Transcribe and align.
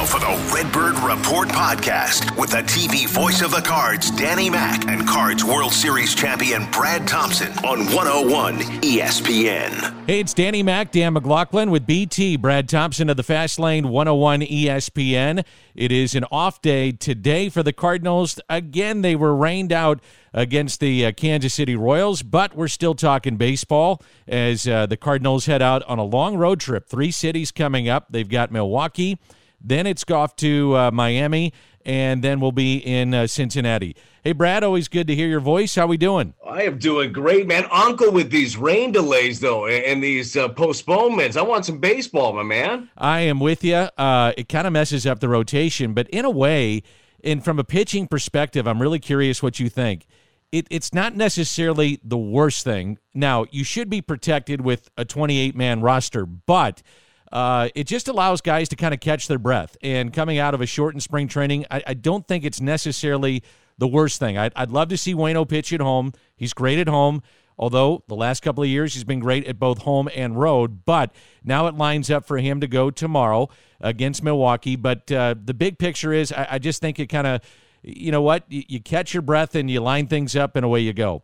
now 0.00 0.06
for 0.06 0.20
the 0.20 0.54
Redbird 0.54 0.98
Report 1.00 1.48
podcast 1.48 2.38
with 2.38 2.50
the 2.50 2.62
TV 2.62 3.06
voice 3.08 3.42
of 3.42 3.50
the 3.50 3.60
Cards, 3.60 4.10
Danny 4.10 4.48
Mac, 4.48 4.88
and 4.88 5.06
Cards 5.06 5.44
World 5.44 5.72
Series 5.72 6.14
champion 6.14 6.70
Brad 6.70 7.06
Thompson 7.06 7.52
on 7.64 7.80
101 7.86 8.58
ESPN. 8.80 10.06
Hey, 10.06 10.20
it's 10.20 10.32
Danny 10.32 10.62
Mac, 10.62 10.90
Dan 10.90 11.12
McLaughlin 11.12 11.70
with 11.70 11.86
BT, 11.86 12.36
Brad 12.36 12.68
Thompson 12.68 13.10
of 13.10 13.16
the 13.16 13.22
Fast 13.22 13.58
Lane 13.58 13.88
101 13.88 14.40
ESPN. 14.40 15.44
It 15.74 15.92
is 15.92 16.14
an 16.14 16.24
off 16.30 16.62
day 16.62 16.92
today 16.92 17.48
for 17.48 17.62
the 17.62 17.72
Cardinals. 17.72 18.40
Again, 18.48 19.02
they 19.02 19.16
were 19.16 19.34
rained 19.34 19.72
out 19.72 20.00
against 20.32 20.80
the 20.80 21.06
uh, 21.06 21.12
Kansas 21.12 21.54
City 21.54 21.76
Royals, 21.76 22.22
but 22.22 22.56
we're 22.56 22.68
still 22.68 22.94
talking 22.94 23.36
baseball 23.36 24.00
as 24.26 24.66
uh, 24.66 24.86
the 24.86 24.96
Cardinals 24.96 25.46
head 25.46 25.60
out 25.60 25.82
on 25.82 25.98
a 25.98 26.04
long 26.04 26.36
road 26.36 26.60
trip. 26.60 26.88
Three 26.88 27.10
cities 27.10 27.50
coming 27.50 27.88
up. 27.88 28.06
They've 28.10 28.28
got 28.28 28.50
Milwaukee, 28.50 29.18
then 29.60 29.86
it's 29.86 30.04
off 30.10 30.36
to 30.36 30.76
uh, 30.76 30.90
Miami, 30.90 31.52
and 31.84 32.22
then 32.22 32.40
we'll 32.40 32.52
be 32.52 32.76
in 32.76 33.14
uh, 33.14 33.26
Cincinnati. 33.26 33.96
Hey, 34.22 34.32
Brad, 34.32 34.62
always 34.62 34.88
good 34.88 35.06
to 35.06 35.14
hear 35.14 35.28
your 35.28 35.40
voice. 35.40 35.74
How 35.74 35.86
we 35.86 35.96
doing? 35.96 36.34
I 36.46 36.64
am 36.64 36.78
doing 36.78 37.12
great, 37.12 37.46
man. 37.46 37.64
Uncle 37.70 38.12
with 38.12 38.30
these 38.30 38.56
rain 38.56 38.92
delays, 38.92 39.40
though, 39.40 39.66
and 39.66 40.02
these 40.02 40.36
uh, 40.36 40.48
postponements. 40.48 41.36
I 41.36 41.42
want 41.42 41.64
some 41.64 41.78
baseball, 41.78 42.34
my 42.34 42.42
man. 42.42 42.90
I 42.98 43.20
am 43.20 43.40
with 43.40 43.64
you. 43.64 43.74
Uh, 43.74 44.32
it 44.36 44.48
kind 44.48 44.66
of 44.66 44.72
messes 44.72 45.06
up 45.06 45.20
the 45.20 45.28
rotation, 45.28 45.94
but 45.94 46.08
in 46.10 46.24
a 46.24 46.30
way, 46.30 46.82
and 47.24 47.44
from 47.44 47.58
a 47.58 47.64
pitching 47.64 48.06
perspective, 48.06 48.66
I'm 48.66 48.80
really 48.80 48.98
curious 48.98 49.42
what 49.42 49.58
you 49.58 49.68
think. 49.68 50.06
It, 50.52 50.66
it's 50.70 50.92
not 50.92 51.14
necessarily 51.14 52.00
the 52.02 52.18
worst 52.18 52.64
thing. 52.64 52.98
Now, 53.14 53.46
you 53.50 53.62
should 53.62 53.88
be 53.88 54.02
protected 54.02 54.60
with 54.60 54.90
a 54.96 55.04
28 55.04 55.54
man 55.54 55.80
roster, 55.80 56.26
but 56.26 56.82
uh, 57.32 57.68
it 57.74 57.86
just 57.86 58.08
allows 58.08 58.40
guys 58.40 58.68
to 58.70 58.76
kind 58.76 58.92
of 58.92 59.00
catch 59.00 59.28
their 59.28 59.38
breath. 59.38 59.76
And 59.82 60.12
coming 60.12 60.38
out 60.38 60.54
of 60.54 60.60
a 60.60 60.66
shortened 60.66 61.02
spring 61.02 61.28
training, 61.28 61.66
I, 61.70 61.82
I 61.88 61.94
don't 61.94 62.26
think 62.26 62.44
it's 62.44 62.60
necessarily 62.60 63.42
the 63.78 63.88
worst 63.88 64.18
thing. 64.18 64.36
I'd, 64.36 64.52
I'd 64.56 64.70
love 64.70 64.88
to 64.88 64.96
see 64.96 65.14
Wayno 65.14 65.48
pitch 65.48 65.72
at 65.72 65.80
home. 65.80 66.12
He's 66.36 66.52
great 66.52 66.78
at 66.78 66.88
home. 66.88 67.22
Although 67.58 68.04
the 68.08 68.16
last 68.16 68.42
couple 68.42 68.62
of 68.64 68.70
years 68.70 68.94
he's 68.94 69.04
been 69.04 69.20
great 69.20 69.46
at 69.46 69.58
both 69.58 69.82
home 69.82 70.08
and 70.14 70.40
road, 70.40 70.86
but 70.86 71.14
now 71.44 71.66
it 71.66 71.74
lines 71.74 72.10
up 72.10 72.26
for 72.26 72.38
him 72.38 72.60
to 72.60 72.66
go 72.66 72.90
tomorrow 72.90 73.50
against 73.82 74.22
Milwaukee. 74.22 74.76
But 74.76 75.12
uh, 75.12 75.34
the 75.44 75.52
big 75.52 75.78
picture 75.78 76.14
is, 76.14 76.32
I, 76.32 76.46
I 76.52 76.58
just 76.58 76.80
think 76.80 76.98
it 76.98 77.08
kind 77.08 77.26
of, 77.26 77.42
you 77.82 78.12
know 78.12 78.22
what, 78.22 78.44
you, 78.48 78.62
you 78.66 78.80
catch 78.80 79.12
your 79.12 79.20
breath 79.20 79.54
and 79.54 79.70
you 79.70 79.80
line 79.80 80.06
things 80.06 80.34
up 80.34 80.56
and 80.56 80.64
away 80.64 80.80
you 80.80 80.94
go. 80.94 81.22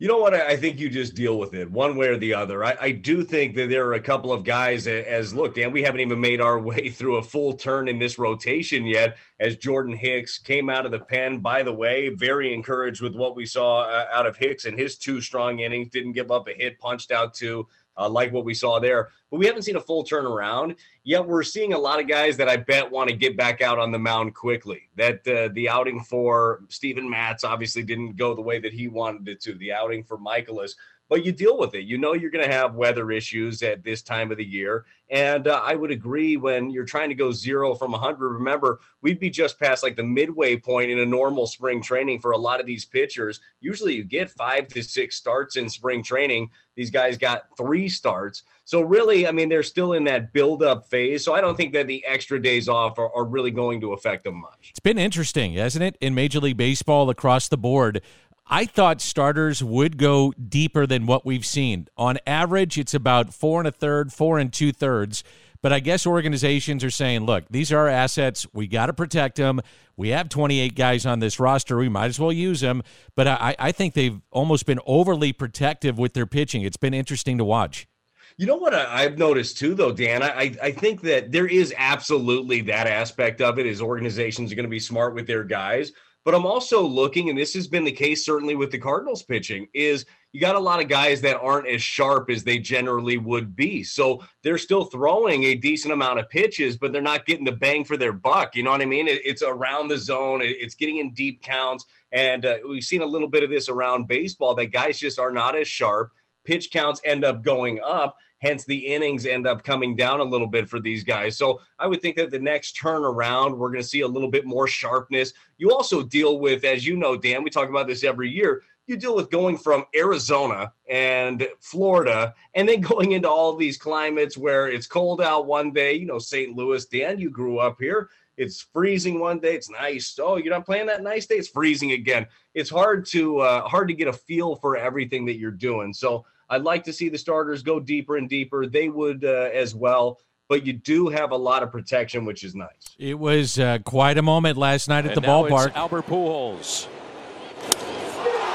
You 0.00 0.06
know 0.06 0.18
what? 0.18 0.32
I 0.32 0.56
think 0.56 0.78
you 0.78 0.88
just 0.88 1.16
deal 1.16 1.40
with 1.40 1.54
it 1.54 1.68
one 1.68 1.96
way 1.96 2.06
or 2.06 2.16
the 2.16 2.32
other. 2.32 2.64
I, 2.64 2.76
I, 2.80 2.90
do 2.92 3.24
think 3.24 3.56
that 3.56 3.68
there 3.68 3.84
are 3.88 3.94
a 3.94 4.00
couple 4.00 4.32
of 4.32 4.44
guys 4.44 4.86
as 4.86 5.34
look, 5.34 5.56
Dan, 5.56 5.72
we 5.72 5.82
haven't 5.82 6.02
even 6.02 6.20
made 6.20 6.40
our 6.40 6.56
way 6.60 6.88
through 6.88 7.16
a 7.16 7.22
full 7.22 7.54
turn 7.54 7.88
in 7.88 7.98
this 7.98 8.16
rotation 8.16 8.86
yet. 8.86 9.16
As 9.40 9.56
Jordan 9.56 9.96
Hicks 9.96 10.38
came 10.38 10.70
out 10.70 10.86
of 10.86 10.92
the 10.92 11.00
pen, 11.00 11.40
by 11.40 11.64
the 11.64 11.72
way, 11.72 12.10
very 12.10 12.54
encouraged 12.54 13.02
with 13.02 13.16
what 13.16 13.34
we 13.34 13.44
saw 13.44 13.80
uh, 13.80 14.06
out 14.12 14.26
of 14.26 14.36
Hicks 14.36 14.66
and 14.66 14.78
his 14.78 14.96
two 14.98 15.20
strong 15.20 15.58
innings. 15.58 15.88
Didn't 15.88 16.12
give 16.12 16.30
up 16.30 16.46
a 16.46 16.52
hit, 16.52 16.78
punched 16.78 17.10
out 17.10 17.34
two 17.34 17.66
uh, 17.98 18.08
like 18.08 18.32
what 18.32 18.44
we 18.44 18.54
saw 18.54 18.78
there. 18.78 19.10
But 19.30 19.38
we 19.38 19.46
haven't 19.46 19.62
seen 19.62 19.76
a 19.76 19.80
full 19.80 20.04
turnaround 20.04 20.76
yet. 21.04 21.26
We're 21.26 21.42
seeing 21.42 21.72
a 21.72 21.78
lot 21.78 22.00
of 22.00 22.08
guys 22.08 22.36
that 22.38 22.48
I 22.48 22.56
bet 22.56 22.90
want 22.90 23.10
to 23.10 23.16
get 23.16 23.36
back 23.36 23.60
out 23.60 23.78
on 23.78 23.90
the 23.90 23.98
mound 23.98 24.34
quickly. 24.34 24.88
That 24.96 25.26
uh, 25.26 25.48
the 25.52 25.68
outing 25.68 26.00
for 26.02 26.60
Stephen 26.68 27.08
Matz 27.08 27.44
obviously 27.44 27.82
didn't 27.82 28.16
go 28.16 28.34
the 28.34 28.40
way 28.40 28.58
that 28.60 28.72
he 28.72 28.88
wanted 28.88 29.28
it 29.28 29.40
to. 29.42 29.54
The 29.54 29.72
outing 29.72 30.04
for 30.04 30.16
Mikolas 30.16 30.72
but 31.08 31.24
you 31.24 31.32
deal 31.32 31.58
with 31.58 31.74
it. 31.74 31.84
You 31.84 31.98
know 31.98 32.14
you're 32.14 32.30
going 32.30 32.44
to 32.44 32.52
have 32.54 32.74
weather 32.74 33.10
issues 33.10 33.62
at 33.62 33.82
this 33.82 34.02
time 34.02 34.30
of 34.30 34.36
the 34.36 34.44
year. 34.44 34.84
And 35.10 35.48
uh, 35.48 35.62
I 35.64 35.74
would 35.74 35.90
agree 35.90 36.36
when 36.36 36.70
you're 36.70 36.84
trying 36.84 37.08
to 37.08 37.14
go 37.14 37.32
zero 37.32 37.74
from 37.74 37.92
100. 37.92 38.28
Remember, 38.28 38.80
we'd 39.00 39.18
be 39.18 39.30
just 39.30 39.58
past 39.58 39.82
like 39.82 39.96
the 39.96 40.02
midway 40.02 40.56
point 40.56 40.90
in 40.90 40.98
a 40.98 41.06
normal 41.06 41.46
spring 41.46 41.80
training 41.80 42.20
for 42.20 42.32
a 42.32 42.38
lot 42.38 42.60
of 42.60 42.66
these 42.66 42.84
pitchers. 42.84 43.40
Usually 43.60 43.94
you 43.94 44.04
get 44.04 44.30
five 44.30 44.68
to 44.68 44.82
six 44.82 45.16
starts 45.16 45.56
in 45.56 45.70
spring 45.70 46.02
training. 46.02 46.50
These 46.76 46.90
guys 46.90 47.16
got 47.16 47.44
three 47.56 47.88
starts. 47.88 48.42
So, 48.64 48.82
really, 48.82 49.26
I 49.26 49.32
mean, 49.32 49.48
they're 49.48 49.62
still 49.62 49.94
in 49.94 50.04
that 50.04 50.32
build 50.34 50.62
up 50.62 50.88
phase. 50.90 51.24
So, 51.24 51.34
I 51.34 51.40
don't 51.40 51.56
think 51.56 51.72
that 51.72 51.86
the 51.86 52.04
extra 52.04 52.40
days 52.40 52.68
off 52.68 52.98
are, 52.98 53.12
are 53.16 53.24
really 53.24 53.50
going 53.50 53.80
to 53.80 53.94
affect 53.94 54.24
them 54.24 54.40
much. 54.40 54.68
It's 54.70 54.78
been 54.78 54.98
interesting, 54.98 55.54
hasn't 55.54 55.82
it, 55.82 55.96
in 56.00 56.14
Major 56.14 56.38
League 56.38 56.58
Baseball 56.58 57.08
across 57.08 57.48
the 57.48 57.56
board? 57.56 58.02
I 58.50 58.64
thought 58.64 59.00
starters 59.00 59.62
would 59.62 59.98
go 59.98 60.32
deeper 60.32 60.86
than 60.86 61.06
what 61.06 61.26
we've 61.26 61.44
seen. 61.44 61.88
On 61.96 62.18
average, 62.26 62.78
it's 62.78 62.94
about 62.94 63.34
four 63.34 63.60
and 63.60 63.68
a 63.68 63.72
third, 63.72 64.12
four 64.12 64.38
and 64.38 64.52
two 64.52 64.72
thirds. 64.72 65.22
But 65.60 65.72
I 65.72 65.80
guess 65.80 66.06
organizations 66.06 66.84
are 66.84 66.90
saying, 66.90 67.26
look, 67.26 67.44
these 67.50 67.72
are 67.72 67.88
assets. 67.88 68.46
We 68.52 68.68
got 68.68 68.86
to 68.86 68.92
protect 68.92 69.36
them. 69.36 69.60
We 69.96 70.10
have 70.10 70.28
28 70.28 70.74
guys 70.76 71.04
on 71.04 71.18
this 71.18 71.40
roster. 71.40 71.76
We 71.76 71.88
might 71.88 72.06
as 72.06 72.20
well 72.20 72.32
use 72.32 72.60
them. 72.60 72.82
But 73.16 73.26
I, 73.26 73.56
I 73.58 73.72
think 73.72 73.94
they've 73.94 74.20
almost 74.30 74.66
been 74.66 74.80
overly 74.86 75.32
protective 75.32 75.98
with 75.98 76.14
their 76.14 76.26
pitching. 76.26 76.62
It's 76.62 76.76
been 76.76 76.94
interesting 76.94 77.38
to 77.38 77.44
watch. 77.44 77.88
You 78.36 78.46
know 78.46 78.56
what 78.56 78.72
I've 78.72 79.18
noticed 79.18 79.58
too, 79.58 79.74
though, 79.74 79.90
Dan. 79.90 80.22
I 80.22 80.54
I 80.62 80.70
think 80.70 81.00
that 81.00 81.32
there 81.32 81.48
is 81.48 81.74
absolutely 81.76 82.60
that 82.62 82.86
aspect 82.86 83.40
of 83.40 83.58
it. 83.58 83.66
Is 83.66 83.82
organizations 83.82 84.52
are 84.52 84.54
going 84.54 84.64
to 84.64 84.70
be 84.70 84.78
smart 84.78 85.14
with 85.14 85.26
their 85.26 85.42
guys, 85.42 85.90
but 86.24 86.34
I'm 86.34 86.46
also 86.46 86.82
looking, 86.82 87.30
and 87.30 87.38
this 87.38 87.54
has 87.54 87.66
been 87.66 87.84
the 87.84 87.92
case 87.92 88.24
certainly 88.24 88.54
with 88.54 88.70
the 88.70 88.78
Cardinals 88.78 89.22
pitching, 89.22 89.68
is 89.72 90.04
you 90.32 90.40
got 90.40 90.56
a 90.56 90.60
lot 90.60 90.82
of 90.82 90.88
guys 90.88 91.20
that 91.22 91.40
aren't 91.40 91.68
as 91.68 91.82
sharp 91.82 92.28
as 92.30 92.44
they 92.44 92.58
generally 92.58 93.16
would 93.16 93.56
be. 93.56 93.82
So 93.82 94.22
they're 94.42 94.58
still 94.58 94.84
throwing 94.84 95.44
a 95.44 95.54
decent 95.54 95.92
amount 95.92 96.18
of 96.18 96.28
pitches, 96.28 96.76
but 96.76 96.92
they're 96.92 97.00
not 97.00 97.24
getting 97.24 97.44
the 97.44 97.52
bang 97.52 97.84
for 97.84 97.96
their 97.96 98.12
buck. 98.12 98.54
You 98.54 98.62
know 98.62 98.70
what 98.70 98.82
I 98.82 98.86
mean? 98.86 99.06
it's 99.08 99.42
around 99.42 99.88
the 99.88 99.98
zone, 99.98 100.40
it's 100.42 100.74
getting 100.74 100.98
in 100.98 101.14
deep 101.14 101.42
counts. 101.42 101.86
And 102.12 102.44
uh, 102.44 102.58
we've 102.68 102.84
seen 102.84 103.02
a 103.02 103.06
little 103.06 103.28
bit 103.28 103.42
of 103.42 103.50
this 103.50 103.68
around 103.68 104.08
baseball 104.08 104.54
that 104.56 104.66
guys 104.66 104.98
just 104.98 105.18
are 105.18 105.32
not 105.32 105.56
as 105.56 105.68
sharp. 105.68 106.12
Pitch 106.48 106.70
counts 106.70 107.00
end 107.04 107.24
up 107.24 107.42
going 107.42 107.78
up 107.84 108.16
Hence, 108.40 108.64
the 108.64 108.76
innings 108.76 109.26
end 109.26 109.46
up 109.46 109.64
coming 109.64 109.96
down 109.96 110.20
a 110.20 110.24
little 110.24 110.46
bit 110.46 110.68
for 110.68 110.78
these 110.78 111.02
guys. 111.02 111.36
So 111.36 111.60
I 111.78 111.86
would 111.86 112.00
think 112.00 112.16
that 112.16 112.30
the 112.30 112.38
next 112.38 112.76
turnaround, 112.80 113.56
we're 113.56 113.70
going 113.70 113.82
to 113.82 113.88
see 113.88 114.02
a 114.02 114.08
little 114.08 114.30
bit 114.30 114.46
more 114.46 114.68
sharpness. 114.68 115.32
You 115.58 115.72
also 115.72 116.02
deal 116.02 116.38
with, 116.38 116.64
as 116.64 116.86
you 116.86 116.96
know, 116.96 117.16
Dan, 117.16 117.42
we 117.42 117.50
talk 117.50 117.68
about 117.68 117.88
this 117.88 118.04
every 118.04 118.30
year. 118.30 118.62
You 118.86 118.96
deal 118.96 119.16
with 119.16 119.30
going 119.30 119.58
from 119.58 119.84
Arizona 119.94 120.72
and 120.88 121.48
Florida 121.58 122.32
and 122.54 122.68
then 122.68 122.80
going 122.92 123.12
into 123.12 123.28
all 123.28 123.56
these 123.56 123.76
climates 123.76 124.38
where 124.38 124.68
it's 124.68 124.86
cold 124.86 125.20
out 125.20 125.46
one 125.46 125.72
day. 125.72 125.94
You 125.94 126.06
know, 126.06 126.20
St. 126.20 126.56
Louis, 126.56 126.84
Dan, 126.86 127.18
you 127.18 127.30
grew 127.30 127.58
up 127.58 127.76
here 127.80 128.08
it's 128.38 128.60
freezing 128.72 129.18
one 129.18 129.40
day 129.40 129.56
it's 129.56 129.68
nice 129.68 130.16
oh 130.22 130.36
you're 130.36 130.54
not 130.54 130.64
playing 130.64 130.86
that 130.86 131.02
nice 131.02 131.26
day 131.26 131.34
it's 131.34 131.48
freezing 131.48 131.90
again 131.90 132.24
it's 132.54 132.70
hard 132.70 133.04
to 133.04 133.40
uh, 133.40 133.66
hard 133.66 133.88
to 133.88 133.94
get 133.94 134.06
a 134.06 134.12
feel 134.12 134.54
for 134.54 134.76
everything 134.76 135.26
that 135.26 135.38
you're 135.38 135.50
doing 135.50 135.92
so 135.92 136.24
I'd 136.50 136.62
like 136.62 136.84
to 136.84 136.92
see 136.92 137.08
the 137.08 137.18
starters 137.18 137.62
go 137.62 137.78
deeper 137.78 138.16
and 138.16 138.28
deeper. 138.28 138.66
They 138.66 138.88
would 138.88 139.24
uh, 139.24 139.50
as 139.52 139.74
well. 139.74 140.18
But 140.48 140.64
you 140.64 140.72
do 140.72 141.08
have 141.08 141.30
a 141.32 141.36
lot 141.36 141.62
of 141.62 141.70
protection, 141.70 142.24
which 142.24 142.42
is 142.42 142.54
nice. 142.54 142.96
It 142.98 143.18
was 143.18 143.58
uh, 143.58 143.78
quite 143.84 144.16
a 144.16 144.22
moment 144.22 144.56
last 144.56 144.88
night 144.88 145.04
at 145.04 145.12
and 145.12 145.16
the 145.16 145.20
ballpark. 145.20 145.74
Albert 145.74 146.06
Pujols 146.06 146.88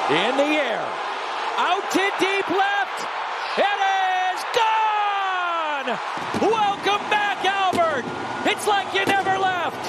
in 0.09 0.35
the 0.35 0.43
air, 0.43 0.85
out 1.57 1.89
to 1.91 2.03
deep 2.19 2.49
left. 2.49 3.07
It 3.57 3.79
is 4.33 4.43
gone. 4.57 5.97
Welcome 6.41 7.09
back, 7.09 7.45
Albert. 7.45 8.03
It's 8.49 8.67
like 8.67 8.93
you 8.93 9.05
never 9.05 9.37
left. 9.37 9.79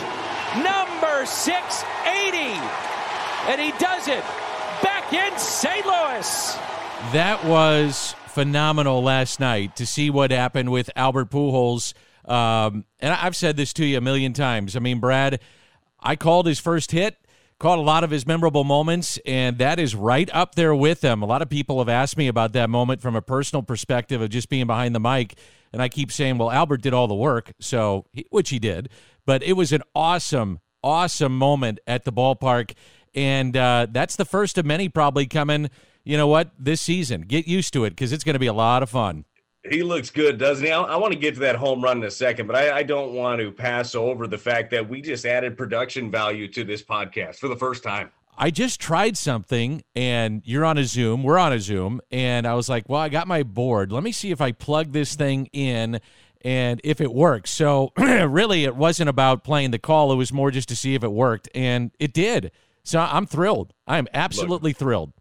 Number 0.62 1.26
680, 1.26 2.38
and 3.50 3.60
he 3.60 3.72
does 3.78 4.06
it 4.06 4.22
back 4.82 5.12
in 5.12 5.36
St. 5.36 5.84
Louis. 5.84 6.59
That 7.12 7.44
was 7.44 8.15
phenomenal 8.26 9.00
last 9.00 9.38
night 9.38 9.76
to 9.76 9.87
see 9.87 10.10
what 10.10 10.32
happened 10.32 10.70
with 10.70 10.91
Albert 10.97 11.31
Pujols. 11.31 11.94
Um, 12.25 12.84
and 12.98 13.15
I've 13.15 13.37
said 13.37 13.56
this 13.56 13.72
to 13.75 13.84
you 13.84 13.98
a 13.98 14.00
million 14.00 14.32
times. 14.32 14.74
I 14.74 14.80
mean, 14.80 14.98
Brad, 14.98 15.39
I 16.01 16.16
called 16.16 16.47
his 16.47 16.59
first 16.59 16.91
hit, 16.91 17.16
caught 17.60 17.78
a 17.78 17.83
lot 17.83 18.03
of 18.03 18.10
his 18.10 18.27
memorable 18.27 18.65
moments, 18.65 19.21
and 19.24 19.59
that 19.59 19.78
is 19.78 19.95
right 19.95 20.28
up 20.34 20.56
there 20.56 20.74
with 20.74 21.03
them. 21.03 21.22
A 21.22 21.27
lot 21.27 21.42
of 21.42 21.48
people 21.48 21.78
have 21.78 21.89
asked 21.89 22.16
me 22.16 22.27
about 22.27 22.53
that 22.54 22.68
moment 22.68 23.01
from 23.01 23.15
a 23.15 23.22
personal 23.22 23.62
perspective 23.62 24.21
of 24.21 24.30
just 24.30 24.48
being 24.48 24.66
behind 24.66 24.92
the 24.92 25.00
mic. 25.00 25.39
And 25.72 25.80
I 25.80 25.89
keep 25.89 26.10
saying, 26.10 26.39
well, 26.39 26.50
Albert 26.50 26.83
did 26.83 26.95
all 26.95 27.07
the 27.07 27.15
work, 27.15 27.53
so 27.60 28.07
which 28.30 28.50
he 28.50 28.59
did. 28.59 28.89
But 29.24 29.45
it 29.45 29.53
was 29.53 29.71
an 29.71 29.83
awesome, 29.95 30.59
awesome 30.83 31.39
moment 31.39 31.78
at 31.86 32.04
the 32.04 32.12
ballpark. 32.12 32.72
And 33.15 33.57
uh, 33.57 33.86
that's 33.92 34.16
the 34.16 34.24
first 34.24 34.59
of 34.59 34.66
many 34.66 34.89
probably 34.89 35.27
coming– 35.27 35.71
you 36.04 36.16
know 36.16 36.27
what? 36.27 36.51
This 36.59 36.80
season, 36.80 37.22
get 37.22 37.47
used 37.47 37.72
to 37.72 37.84
it 37.84 37.91
because 37.91 38.12
it's 38.12 38.24
going 38.24 38.34
to 38.34 38.41
be 38.41 38.47
a 38.47 38.53
lot 38.53 38.83
of 38.83 38.91
fun. 38.91 39.24
He 39.68 39.83
looks 39.83 40.10
good, 40.10 40.39
doesn't 40.39 40.65
he? 40.65 40.71
I, 40.71 40.83
I, 40.83 40.97
want 40.97 41.15
to 41.15 41.18
get 41.18 41.34
to 41.34 41.41
that 41.41 41.56
home 41.56 41.83
run 41.83 41.98
in 41.98 42.04
a 42.04 42.10
second, 42.10 42.47
but 42.47 42.54
I, 42.54 42.78
I, 42.78 42.83
don't 42.83 43.15
want 43.15 43.41
to 43.41 43.51
pass 43.51 43.95
over 43.95 44.27
the 44.27 44.36
fact 44.36 44.71
that 44.72 44.86
we 44.86 45.01
just 45.01 45.24
added 45.24 45.56
production 45.56 46.10
value 46.10 46.48
to 46.48 46.65
this 46.65 46.83
podcast 46.83 47.36
for 47.36 47.48
the 47.48 47.56
first 47.56 47.83
time. 47.83 48.10
I 48.36 48.51
just 48.51 48.78
tried 48.78 49.16
something, 49.16 49.83
and 49.97 50.42
you're 50.45 50.66
on 50.66 50.77
a 50.77 50.84
Zoom. 50.84 51.22
We're 51.22 51.39
on 51.39 51.54
a 51.54 51.60
Zoom, 51.60 52.03
and 52.10 52.47
I 52.47 52.54
was 52.54 52.68
like, 52.68 52.91
"Well, 52.91 53.00
I 53.00 53.09
got 53.09 53.27
my 53.27 53.42
board. 53.42 53.91
Let 53.91 54.03
me 54.03 54.12
see 54.12 54.33
if 54.33 54.41
I 54.41 54.53
plug 54.53 54.92
this 54.92 55.15
thing 55.15 55.48
in." 55.53 56.00
and 56.45 56.78
if 56.84 57.00
it 57.00 57.12
works. 57.12 57.50
So 57.50 57.92
really, 57.97 58.65
it 58.65 58.77
wasn't 58.77 59.09
about 59.09 59.45
playing 59.45 59.71
the 59.71 59.78
call. 59.78 60.12
It 60.12 60.16
was 60.16 60.30
more 60.30 60.50
just 60.50 60.68
to 60.68 60.77
see 60.77 60.95
if 60.95 61.03
it 61.03 61.10
worked, 61.10 61.48
and 61.54 61.91
it 61.98 62.12
did. 62.12 62.53
So 62.84 63.00
I'm 63.00 63.24
thrilled. 63.24 63.72
I'm 63.86 64.07
absolutely 64.12 64.72
Look, 64.72 64.78
thrilled. 64.78 65.12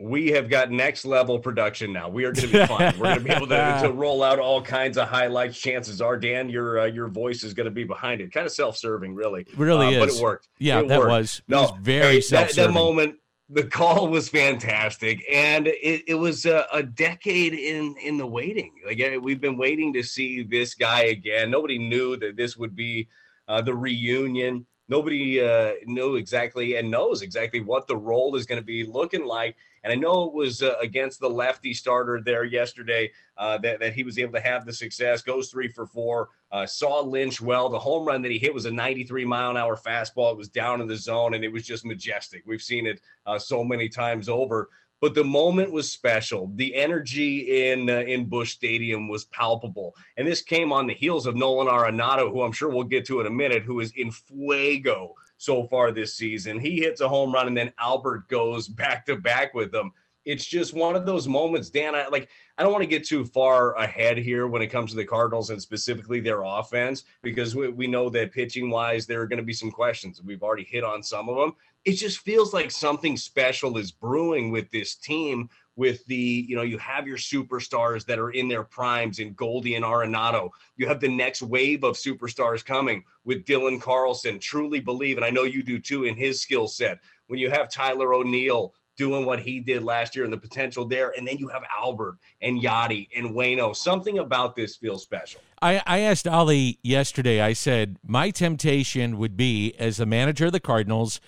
We 0.00 0.28
have 0.30 0.48
got 0.48 0.70
next 0.70 1.04
level 1.04 1.38
production 1.38 1.92
now. 1.92 2.08
We 2.08 2.24
are 2.24 2.32
going 2.32 2.48
to 2.48 2.60
be 2.60 2.66
fine. 2.66 2.98
We're 2.98 3.04
going 3.04 3.18
to 3.18 3.24
be 3.24 3.30
able 3.30 3.46
to, 3.48 3.80
to, 3.82 3.92
roll 3.92 4.22
out 4.22 4.38
all 4.38 4.62
kinds 4.62 4.96
of 4.96 5.08
highlights. 5.08 5.58
Chances 5.58 6.00
are, 6.00 6.16
Dan, 6.16 6.48
your 6.48 6.80
uh, 6.80 6.84
your 6.86 7.08
voice 7.08 7.44
is 7.44 7.52
going 7.52 7.66
to 7.66 7.70
be 7.70 7.84
behind 7.84 8.22
it. 8.22 8.32
Kind 8.32 8.46
of 8.46 8.52
self 8.52 8.78
serving, 8.78 9.14
really. 9.14 9.42
It 9.42 9.58
really 9.58 9.98
uh, 9.98 10.02
is. 10.02 10.14
But 10.14 10.18
it 10.18 10.22
worked. 10.22 10.48
Yeah, 10.58 10.80
it 10.80 10.88
that 10.88 10.98
worked. 10.98 11.10
was. 11.10 11.42
No, 11.48 11.62
was 11.62 11.72
very 11.82 12.14
hey, 12.14 12.20
self 12.22 12.50
serving. 12.50 12.62
That, 12.62 12.66
that 12.68 12.72
moment 12.72 13.16
the 13.52 13.64
call 13.64 14.08
was 14.08 14.28
fantastic 14.28 15.24
and 15.30 15.66
it, 15.66 16.04
it 16.06 16.14
was 16.14 16.46
a, 16.46 16.64
a, 16.72 16.82
decade 16.82 17.52
in 17.52 17.96
in 18.00 18.16
the 18.16 18.26
waiting 18.26 18.72
like 18.86 19.02
we've 19.20 19.40
been 19.40 19.58
waiting 19.58 19.92
to 19.92 20.04
see 20.04 20.44
this 20.44 20.74
guy 20.74 21.02
again 21.02 21.50
nobody 21.50 21.76
knew 21.76 22.16
that 22.16 22.36
this 22.36 22.56
would 22.56 22.76
be 22.76 23.08
uh, 23.48 23.60
the 23.60 23.74
reunion 23.74 24.64
nobody 24.90 25.40
uh, 25.40 25.72
knew 25.86 26.16
exactly 26.16 26.76
and 26.76 26.90
knows 26.90 27.22
exactly 27.22 27.60
what 27.60 27.86
the 27.86 27.96
role 27.96 28.36
is 28.36 28.44
going 28.44 28.60
to 28.60 28.66
be 28.66 28.84
looking 28.84 29.24
like 29.24 29.56
and 29.82 29.92
I 29.92 29.96
know 29.96 30.24
it 30.24 30.34
was 30.34 30.62
uh, 30.62 30.74
against 30.80 31.20
the 31.20 31.30
lefty 31.30 31.72
starter 31.72 32.20
there 32.22 32.44
yesterday 32.44 33.10
uh, 33.38 33.58
that, 33.58 33.80
that 33.80 33.94
he 33.94 34.02
was 34.02 34.18
able 34.18 34.32
to 34.34 34.40
have 34.40 34.66
the 34.66 34.72
success, 34.72 35.22
goes 35.22 35.50
three 35.50 35.68
for 35.68 35.86
four, 35.86 36.28
uh, 36.52 36.66
saw 36.66 37.00
Lynch 37.00 37.40
well. 37.40 37.68
The 37.68 37.78
home 37.78 38.06
run 38.06 38.22
that 38.22 38.30
he 38.30 38.38
hit 38.38 38.52
was 38.52 38.66
a 38.66 38.70
93 38.70 39.24
mile 39.24 39.50
an 39.50 39.56
hour 39.56 39.76
fastball. 39.76 40.32
It 40.32 40.36
was 40.36 40.48
down 40.48 40.80
in 40.80 40.86
the 40.86 40.96
zone 40.96 41.34
and 41.34 41.44
it 41.44 41.52
was 41.52 41.64
just 41.64 41.84
majestic. 41.84 42.42
We've 42.46 42.62
seen 42.62 42.86
it 42.86 43.00
uh, 43.26 43.38
so 43.38 43.64
many 43.64 43.88
times 43.88 44.28
over. 44.28 44.68
But 45.00 45.14
the 45.14 45.24
moment 45.24 45.72
was 45.72 45.90
special. 45.90 46.50
The 46.56 46.74
energy 46.74 47.70
in 47.70 47.88
uh, 47.88 48.00
in 48.00 48.28
Busch 48.28 48.52
Stadium 48.52 49.08
was 49.08 49.24
palpable, 49.26 49.94
and 50.16 50.26
this 50.26 50.42
came 50.42 50.72
on 50.72 50.86
the 50.86 50.94
heels 50.94 51.26
of 51.26 51.36
Nolan 51.36 51.68
Arenado, 51.68 52.30
who 52.30 52.42
I'm 52.42 52.52
sure 52.52 52.68
we'll 52.68 52.84
get 52.84 53.06
to 53.06 53.20
in 53.20 53.26
a 53.26 53.30
minute, 53.30 53.62
who 53.62 53.80
is 53.80 53.92
in 53.96 54.10
fuego 54.10 55.14
so 55.40 55.64
far 55.64 55.90
this 55.90 56.14
season. 56.14 56.60
He 56.60 56.76
hits 56.76 57.00
a 57.00 57.08
home 57.08 57.32
run 57.32 57.46
and 57.48 57.56
then 57.56 57.72
Albert 57.78 58.28
goes 58.28 58.68
back 58.82 59.06
to 59.06 59.16
back 59.16 59.54
with 59.54 59.72
them. 59.72 59.92
It's 60.26 60.44
just 60.44 60.74
one 60.74 60.96
of 60.96 61.06
those 61.06 61.26
moments, 61.26 61.70
Dan. 61.70 61.94
I 61.94 62.06
like 62.08 62.28
I 62.58 62.62
don't 62.62 62.72
want 62.72 62.82
to 62.82 62.88
get 62.88 63.06
too 63.06 63.24
far 63.24 63.74
ahead 63.76 64.18
here 64.18 64.46
when 64.48 64.60
it 64.60 64.66
comes 64.66 64.90
to 64.90 64.96
the 64.96 65.04
Cardinals 65.04 65.48
and 65.48 65.60
specifically 65.60 66.20
their 66.20 66.42
offense, 66.42 67.04
because 67.22 67.56
we, 67.56 67.68
we 67.68 67.86
know 67.86 68.10
that 68.10 68.32
pitching 68.32 68.68
wise, 68.68 69.06
there 69.06 69.22
are 69.22 69.26
going 69.26 69.38
to 69.38 69.42
be 69.42 69.54
some 69.54 69.70
questions. 69.70 70.20
We've 70.22 70.42
already 70.42 70.64
hit 70.64 70.84
on 70.84 71.02
some 71.02 71.30
of 71.30 71.36
them. 71.36 71.54
It 71.84 71.92
just 71.92 72.18
feels 72.18 72.52
like 72.52 72.70
something 72.70 73.16
special 73.16 73.78
is 73.78 73.90
brewing 73.90 74.50
with 74.50 74.70
this 74.70 74.96
team 74.96 75.48
with 75.76 76.04
the, 76.06 76.44
you 76.46 76.54
know, 76.54 76.62
you 76.62 76.76
have 76.76 77.06
your 77.06 77.16
superstars 77.16 78.04
that 78.04 78.18
are 78.18 78.30
in 78.30 78.48
their 78.48 78.64
primes 78.64 79.18
in 79.18 79.32
Goldie 79.32 79.76
and 79.76 79.84
Arenado. 79.84 80.50
You 80.76 80.86
have 80.88 81.00
the 81.00 81.08
next 81.08 81.40
wave 81.40 81.84
of 81.84 81.96
superstars 81.96 82.62
coming 82.62 83.02
with 83.24 83.46
Dylan 83.46 83.80
Carlson. 83.80 84.38
Truly 84.38 84.80
believe, 84.80 85.16
and 85.16 85.24
I 85.24 85.30
know 85.30 85.44
you 85.44 85.62
do 85.62 85.78
too, 85.78 86.04
in 86.04 86.16
his 86.16 86.42
skill 86.42 86.68
set. 86.68 86.98
When 87.28 87.38
you 87.38 87.48
have 87.48 87.70
Tyler 87.70 88.12
O'Neill 88.12 88.74
doing 88.98 89.24
what 89.24 89.40
he 89.40 89.60
did 89.60 89.82
last 89.82 90.14
year 90.14 90.26
and 90.26 90.32
the 90.32 90.36
potential 90.36 90.84
there, 90.84 91.14
and 91.16 91.26
then 91.26 91.38
you 91.38 91.48
have 91.48 91.62
Albert 91.74 92.18
and 92.42 92.60
Yadi 92.60 93.08
and 93.16 93.30
Wayno. 93.30 93.74
Something 93.74 94.18
about 94.18 94.54
this 94.54 94.76
feels 94.76 95.02
special. 95.02 95.40
I, 95.62 95.80
I 95.86 96.00
asked 96.00 96.28
Ollie 96.28 96.78
yesterday, 96.82 97.40
I 97.40 97.54
said, 97.54 97.96
my 98.06 98.28
temptation 98.30 99.16
would 99.16 99.38
be 99.38 99.72
as 99.78 99.96
the 99.96 100.04
manager 100.04 100.46
of 100.46 100.52
the 100.52 100.60
Cardinals 100.60 101.22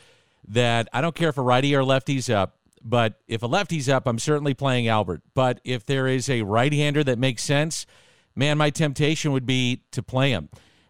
that 0.49 0.89
I 0.93 1.00
don't 1.00 1.15
care 1.15 1.29
if 1.29 1.39
a 1.39 1.43
righty 1.43 1.75
or 1.75 1.85
lefty's 1.85 2.29
up 2.29 2.59
but 2.85 3.21
if 3.29 3.43
a 3.43 3.47
lefty's 3.47 3.89
up, 3.89 4.06
I'm 4.06 4.19
certainly 4.19 4.55
playing 4.55 4.89
Albert. 4.89 5.23
But 5.35 5.61
if 5.65 5.87
there 5.87 6.06
is 6.09 6.29
a 6.29 6.43
right 6.43 6.73
hander 6.73 7.05
that 7.05 7.19
makes 7.19 7.43
sense, 7.43 7.87
man, 8.35 8.59
my 8.59 8.71
temptation 8.71 9.33
would 9.33 9.47
be 9.47 9.83
to 9.93 10.03
play 10.03 10.31
him. 10.31 10.49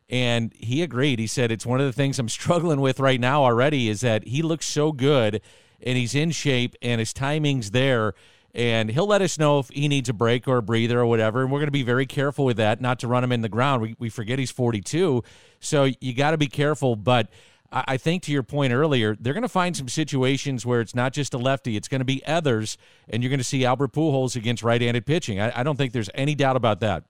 And 0.08 0.52
he 0.54 0.82
agreed. 0.82 1.18
He 1.18 1.26
said, 1.26 1.50
It's 1.50 1.66
one 1.66 1.80
of 1.80 1.86
the 1.86 1.92
things 1.92 2.18
I'm 2.18 2.28
struggling 2.28 2.80
with 2.80 3.00
right 3.00 3.20
now 3.20 3.44
already 3.44 3.88
is 3.88 4.00
that 4.00 4.26
he 4.26 4.42
looks 4.42 4.66
so 4.66 4.92
good 4.92 5.40
and 5.84 5.98
he's 5.98 6.14
in 6.14 6.30
shape 6.30 6.76
and 6.80 6.98
his 6.98 7.12
timing's 7.12 7.70
there. 7.72 8.14
And 8.54 8.90
he'll 8.90 9.06
let 9.06 9.22
us 9.22 9.38
know 9.38 9.60
if 9.60 9.70
he 9.70 9.88
needs 9.88 10.10
a 10.10 10.12
break 10.12 10.46
or 10.46 10.58
a 10.58 10.62
breather 10.62 11.00
or 11.00 11.06
whatever. 11.06 11.40
And 11.40 11.50
we're 11.50 11.58
going 11.58 11.68
to 11.68 11.72
be 11.72 11.82
very 11.82 12.04
careful 12.04 12.44
with 12.44 12.58
that, 12.58 12.82
not 12.82 12.98
to 12.98 13.08
run 13.08 13.24
him 13.24 13.32
in 13.32 13.40
the 13.40 13.48
ground. 13.48 13.80
We, 13.80 13.96
we 13.98 14.10
forget 14.10 14.38
he's 14.38 14.50
42. 14.50 15.24
So 15.60 15.88
you 16.00 16.12
got 16.12 16.32
to 16.32 16.38
be 16.38 16.48
careful. 16.48 16.94
But 16.94 17.30
I 17.72 17.96
think 17.96 18.22
to 18.24 18.32
your 18.32 18.42
point 18.42 18.72
earlier, 18.72 19.16
they're 19.18 19.32
going 19.32 19.42
to 19.42 19.48
find 19.48 19.74
some 19.74 19.88
situations 19.88 20.66
where 20.66 20.82
it's 20.82 20.94
not 20.94 21.14
just 21.14 21.32
a 21.32 21.38
lefty, 21.38 21.74
it's 21.76 21.88
going 21.88 22.00
to 22.00 22.04
be 22.04 22.24
others, 22.26 22.76
and 23.08 23.22
you're 23.22 23.30
going 23.30 23.38
to 23.38 23.44
see 23.44 23.64
Albert 23.64 23.92
Pujols 23.92 24.36
against 24.36 24.62
right-handed 24.62 25.06
pitching. 25.06 25.40
I, 25.40 25.60
I 25.60 25.62
don't 25.62 25.76
think 25.76 25.92
there's 25.92 26.10
any 26.14 26.34
doubt 26.34 26.56
about 26.56 26.80
that. 26.80 27.04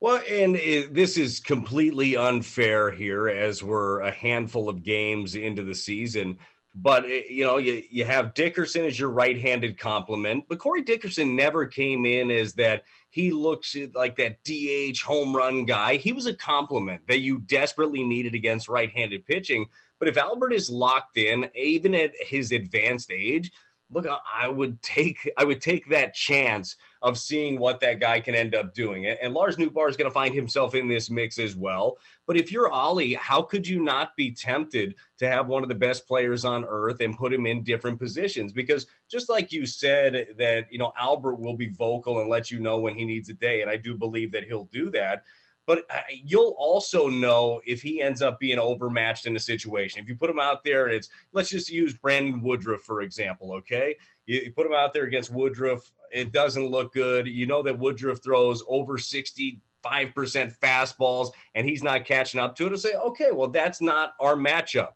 Well, 0.00 0.20
and 0.30 0.56
it, 0.56 0.94
this 0.94 1.16
is 1.16 1.40
completely 1.40 2.16
unfair 2.16 2.90
here 2.90 3.28
as 3.28 3.62
we're 3.62 4.00
a 4.00 4.12
handful 4.12 4.68
of 4.68 4.82
games 4.84 5.34
into 5.34 5.64
the 5.64 5.74
season. 5.74 6.38
But 6.74 7.04
eh, 7.06 7.22
you 7.30 7.44
know, 7.44 7.56
you, 7.56 7.82
you 7.90 8.04
have 8.04 8.34
Dickerson 8.34 8.84
as 8.84 8.98
your 8.98 9.10
right-handed 9.10 9.78
complement, 9.78 10.44
but 10.48 10.58
Corey 10.58 10.82
Dickerson 10.82 11.34
never 11.34 11.66
came 11.66 12.04
in 12.04 12.30
as 12.30 12.52
that 12.54 12.84
he 13.10 13.30
looks 13.30 13.76
like 13.94 14.16
that 14.16 14.42
DH 14.44 15.00
home 15.00 15.34
run 15.34 15.64
guy. 15.64 15.96
He 15.96 16.12
was 16.12 16.26
a 16.26 16.34
compliment 16.34 17.02
that 17.08 17.20
you 17.20 17.40
desperately 17.40 18.04
needed 18.04 18.34
against 18.34 18.68
right 18.68 18.90
handed 18.90 19.26
pitching. 19.26 19.66
But 19.98 20.08
if 20.08 20.16
Albert 20.16 20.52
is 20.52 20.70
locked 20.70 21.16
in, 21.16 21.50
even 21.54 21.94
at 21.94 22.12
his 22.20 22.52
advanced 22.52 23.10
age, 23.10 23.50
look, 23.90 24.06
I 24.06 24.48
would 24.48 24.80
take 24.82 25.28
I 25.36 25.44
would 25.44 25.60
take 25.60 25.88
that 25.88 26.14
chance 26.14 26.76
of 27.02 27.18
seeing 27.18 27.58
what 27.58 27.80
that 27.80 28.00
guy 28.00 28.20
can 28.20 28.34
end 28.34 28.54
up 28.54 28.74
doing. 28.74 29.06
And 29.06 29.34
Lars 29.34 29.56
Nootbaar 29.56 29.88
is 29.88 29.96
going 29.96 30.10
to 30.10 30.14
find 30.14 30.34
himself 30.34 30.74
in 30.74 30.88
this 30.88 31.10
mix 31.10 31.38
as 31.38 31.56
well. 31.56 31.98
But 32.26 32.36
if 32.36 32.50
you're 32.50 32.70
Ollie, 32.70 33.14
how 33.14 33.42
could 33.42 33.66
you 33.66 33.82
not 33.82 34.16
be 34.16 34.32
tempted 34.32 34.94
to 35.18 35.28
have 35.28 35.46
one 35.46 35.62
of 35.62 35.68
the 35.68 35.74
best 35.74 36.06
players 36.06 36.44
on 36.44 36.64
earth 36.68 37.00
and 37.00 37.16
put 37.16 37.32
him 37.32 37.46
in 37.46 37.62
different 37.62 37.98
positions? 37.98 38.52
Because 38.52 38.86
just 39.10 39.28
like 39.28 39.52
you 39.52 39.66
said 39.66 40.28
that, 40.38 40.66
you 40.70 40.78
know, 40.78 40.92
Albert 40.98 41.36
will 41.36 41.56
be 41.56 41.68
vocal 41.68 42.20
and 42.20 42.28
let 42.28 42.50
you 42.50 42.58
know 42.60 42.78
when 42.78 42.94
he 42.94 43.04
needs 43.04 43.28
a 43.28 43.34
day. 43.34 43.62
And 43.62 43.70
I 43.70 43.76
do 43.76 43.96
believe 43.96 44.32
that 44.32 44.44
he'll 44.44 44.64
do 44.72 44.90
that 44.90 45.24
but 45.68 45.84
uh, 45.90 46.00
you'll 46.24 46.56
also 46.58 47.08
know 47.08 47.60
if 47.66 47.82
he 47.82 48.00
ends 48.00 48.22
up 48.22 48.40
being 48.40 48.58
overmatched 48.58 49.26
in 49.26 49.36
a 49.36 49.38
situation. 49.38 50.02
If 50.02 50.08
you 50.08 50.16
put 50.16 50.30
him 50.30 50.40
out 50.40 50.64
there 50.64 50.86
and 50.86 50.94
it's, 50.94 51.10
let's 51.34 51.50
just 51.50 51.68
use 51.68 51.92
Brandon 51.92 52.40
Woodruff, 52.40 52.80
for 52.80 53.02
example, 53.02 53.52
okay? 53.52 53.94
You, 54.24 54.40
you 54.46 54.52
put 54.52 54.64
him 54.64 54.72
out 54.72 54.94
there 54.94 55.04
against 55.04 55.30
Woodruff, 55.30 55.92
it 56.12 56.32
doesn't 56.32 56.66
look 56.66 56.92
good. 56.92 57.26
You 57.26 57.46
know 57.46 57.62
that 57.62 57.78
Woodruff 57.78 58.22
throws 58.22 58.62
over 58.68 58.98
65% 58.98 59.60
fastballs 59.84 61.30
and 61.54 61.68
he's 61.68 61.82
not 61.82 62.04
catching 62.04 62.40
up 62.40 62.56
to 62.56 62.66
it. 62.66 62.72
And 62.72 62.80
say, 62.80 62.94
okay, 62.94 63.30
well, 63.32 63.48
that's 63.48 63.80
not 63.80 64.14
our 64.20 64.36
matchup 64.36 64.92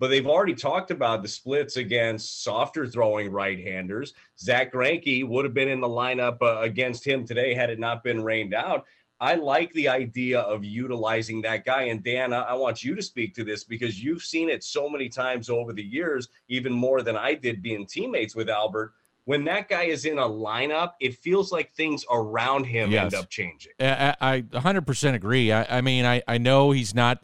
but 0.00 0.08
they've 0.08 0.26
already 0.26 0.54
talked 0.54 0.90
about 0.90 1.22
the 1.22 1.28
splits 1.28 1.76
against 1.76 2.42
softer 2.42 2.86
throwing 2.86 3.30
right-handers. 3.30 4.14
Zack 4.38 4.72
Greinke 4.72 5.28
would 5.28 5.44
have 5.44 5.52
been 5.52 5.68
in 5.68 5.80
the 5.80 5.88
lineup 5.88 6.38
uh, 6.40 6.62
against 6.62 7.06
him 7.06 7.26
today 7.26 7.52
had 7.52 7.68
it 7.68 7.78
not 7.78 8.02
been 8.02 8.24
rained 8.24 8.54
out. 8.54 8.86
I 9.20 9.34
like 9.34 9.70
the 9.74 9.88
idea 9.88 10.40
of 10.40 10.64
utilizing 10.64 11.42
that 11.42 11.66
guy. 11.66 11.82
And 11.84 12.02
Dan, 12.02 12.32
I, 12.32 12.54
want 12.54 12.82
you 12.82 12.94
to 12.94 13.02
speak 13.02 13.34
to 13.34 13.44
this 13.44 13.64
because 13.64 14.02
you've 14.02 14.22
seen 14.22 14.48
it 14.48 14.64
so 14.64 14.88
many 14.88 15.10
times 15.10 15.50
over 15.50 15.74
the 15.74 15.84
years, 15.84 16.28
even 16.48 16.72
more 16.72 17.02
than 17.02 17.18
I 17.18 17.34
did 17.34 17.60
being 17.60 17.86
teammates 17.86 18.34
with 18.34 18.48
Albert. 18.48 18.94
When 19.24 19.44
that 19.44 19.68
guy 19.68 19.84
is 19.84 20.04
in 20.04 20.18
a 20.18 20.28
lineup, 20.28 20.92
it 21.00 21.16
feels 21.18 21.52
like 21.52 21.72
things 21.72 22.04
around 22.10 22.64
him 22.64 22.90
yes. 22.90 23.12
end 23.12 23.14
up 23.14 23.30
changing. 23.30 23.72
I, 23.78 24.16
I 24.20 24.40
100% 24.40 25.14
agree. 25.14 25.52
I, 25.52 25.78
I 25.78 25.80
mean, 25.80 26.04
I, 26.04 26.22
I 26.26 26.38
know 26.38 26.72
he's 26.72 26.94
not, 26.94 27.22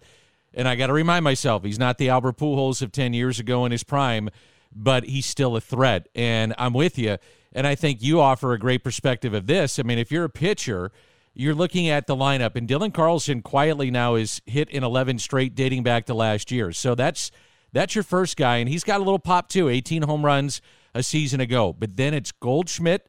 and 0.55 0.69
I 0.69 0.77
got 0.77 0.89
to 0.89 0.93
remind 0.93 1.25
myself, 1.25 1.65
he's 1.65 1.79
not 1.79 1.99
the 1.99 2.09
Albert 2.09 2.37
Pujols 2.37 2.83
of 2.83 2.93
10 2.93 3.13
years 3.13 3.41
ago 3.41 3.65
in 3.65 3.73
his 3.73 3.83
prime, 3.83 4.31
but 4.75 5.05
he's 5.05 5.27
still 5.27 5.57
a 5.57 5.61
threat. 5.61 6.09
And 6.15 6.55
I'm 6.59 6.75
with 6.75 6.99
you. 6.99 7.17
And 7.53 7.67
I 7.67 7.75
think 7.75 8.03
you 8.03 8.21
offer 8.21 8.53
a 8.53 8.59
great 8.59 8.85
perspective 8.85 9.33
of 9.35 9.47
this. 9.47 9.79
I 9.79 9.83
mean, 9.83 9.99
if 9.99 10.13
you're 10.13 10.25
a 10.25 10.31
pitcher– 10.31 10.93
you're 11.39 11.55
looking 11.55 11.89
at 11.89 12.07
the 12.07 12.17
lineup, 12.17 12.57
and 12.57 12.67
Dylan 12.67 12.95
Carlson 12.95 13.43
quietly 13.43 13.91
now 13.91 14.15
is 14.15 14.41
hit 14.47 14.71
in 14.71 14.83
11 14.83 15.19
straight, 15.19 15.55
dating 15.55 15.83
back 15.83 16.07
to 16.07 16.15
last 16.15 16.51
year. 16.51 16.73
So 16.73 16.95
that's 16.95 17.31
that's 17.73 17.95
your 17.95 18.05
first 18.05 18.39
guy, 18.39 18.57
and 18.57 18.71
he's 18.71 18.85
got 18.85 19.01
a 19.01 19.05
little 19.05 19.19
pop 19.19 19.51
too. 19.51 19.69
18 19.69 20.03
home 20.03 20.25
runs 20.25 20.63
a 20.97 21.03
season 21.03 21.41
ago, 21.41 21.73
but 21.73 21.97
then 21.97 22.15
it's 22.15 22.33
Goldschmidt, 22.33 23.09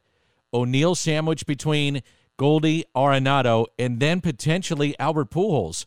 O'Neill 0.52 0.94
sandwich 0.94 1.46
between 1.46 2.02
Goldie, 2.36 2.84
Arenado, 2.94 3.66
and 3.78 3.98
then 3.98 4.20
potentially 4.20 4.98
Albert 4.98 5.30
Pujols. 5.30 5.84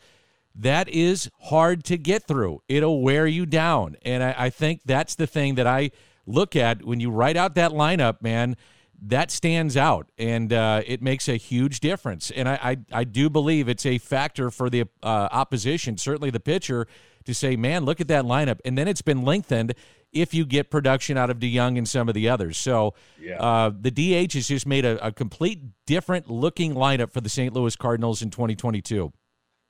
That 0.54 0.90
is 0.90 1.30
hard 1.44 1.84
to 1.86 1.98
get 1.98 2.28
through. 2.28 2.62
It'll 2.68 3.02
wear 3.02 3.26
you 3.26 3.46
down, 3.46 3.96
and 4.04 4.22
I, 4.22 4.36
I 4.38 4.50
think 4.50 4.82
that's 4.84 5.16
the 5.16 5.28
thing 5.28 5.56
that 5.56 5.68
I 5.68 5.92
look 6.26 6.56
at 6.56 6.84
when 6.84 7.00
you 7.00 7.10
write 7.10 7.38
out 7.38 7.56
that 7.56 7.72
lineup, 7.72 8.22
man 8.22 8.58
that 9.04 9.32
stands 9.32 9.76
out 9.76 10.12
and 10.20 10.54
uh, 10.54 10.84
it 10.86 11.02
makes 11.02 11.28
a 11.28 11.36
huge 11.36 11.80
difference. 11.80 12.30
And 12.30 12.48
I, 12.48 12.60
I, 12.62 13.00
I, 13.00 13.04
do 13.04 13.32
believe 13.32 13.68
it's 13.68 13.86
a 13.86 13.98
factor 13.98 14.52
for 14.52 14.70
the 14.70 14.84
uh, 15.02 15.28
opposition, 15.32 15.98
certainly 15.98 16.30
the 16.30 16.40
pitcher, 16.40 16.86
to 17.26 17.34
say, 17.34 17.56
man, 17.56 17.84
look 17.84 18.00
at 18.00 18.08
that 18.10 18.26
lineup. 18.26 18.60
And 18.64 18.78
then 18.78 18.88
it's 18.88 19.02
been 19.02 19.24
lengthened 19.24 19.74
if 20.12 20.34
you 20.34 20.46
get 20.46 20.70
production 20.70 21.18
out 21.18 21.30
of 21.30 21.40
DeJong 21.40 21.78
and 21.78 21.88
some 21.88 22.08
of 22.10 22.16
the 22.16 22.30
others. 22.30 22.58
So 22.58 22.94
yeah. 23.20 23.42
uh, 23.42 23.72
the 23.80 23.92
DH 23.92 24.34
has 24.34 24.48
just 24.48 24.68
made 24.68 24.86
a, 24.86 25.06
a 25.06 25.12
complete 25.12 25.62
different 25.86 26.30
looking 26.30 26.74
lineup 26.74 27.12
for 27.12 27.22
the 27.22 27.30
St. 27.30 27.54
Louis 27.54 27.76
Cardinals 27.76 28.22
in 28.22 28.30
2022. 28.30 29.14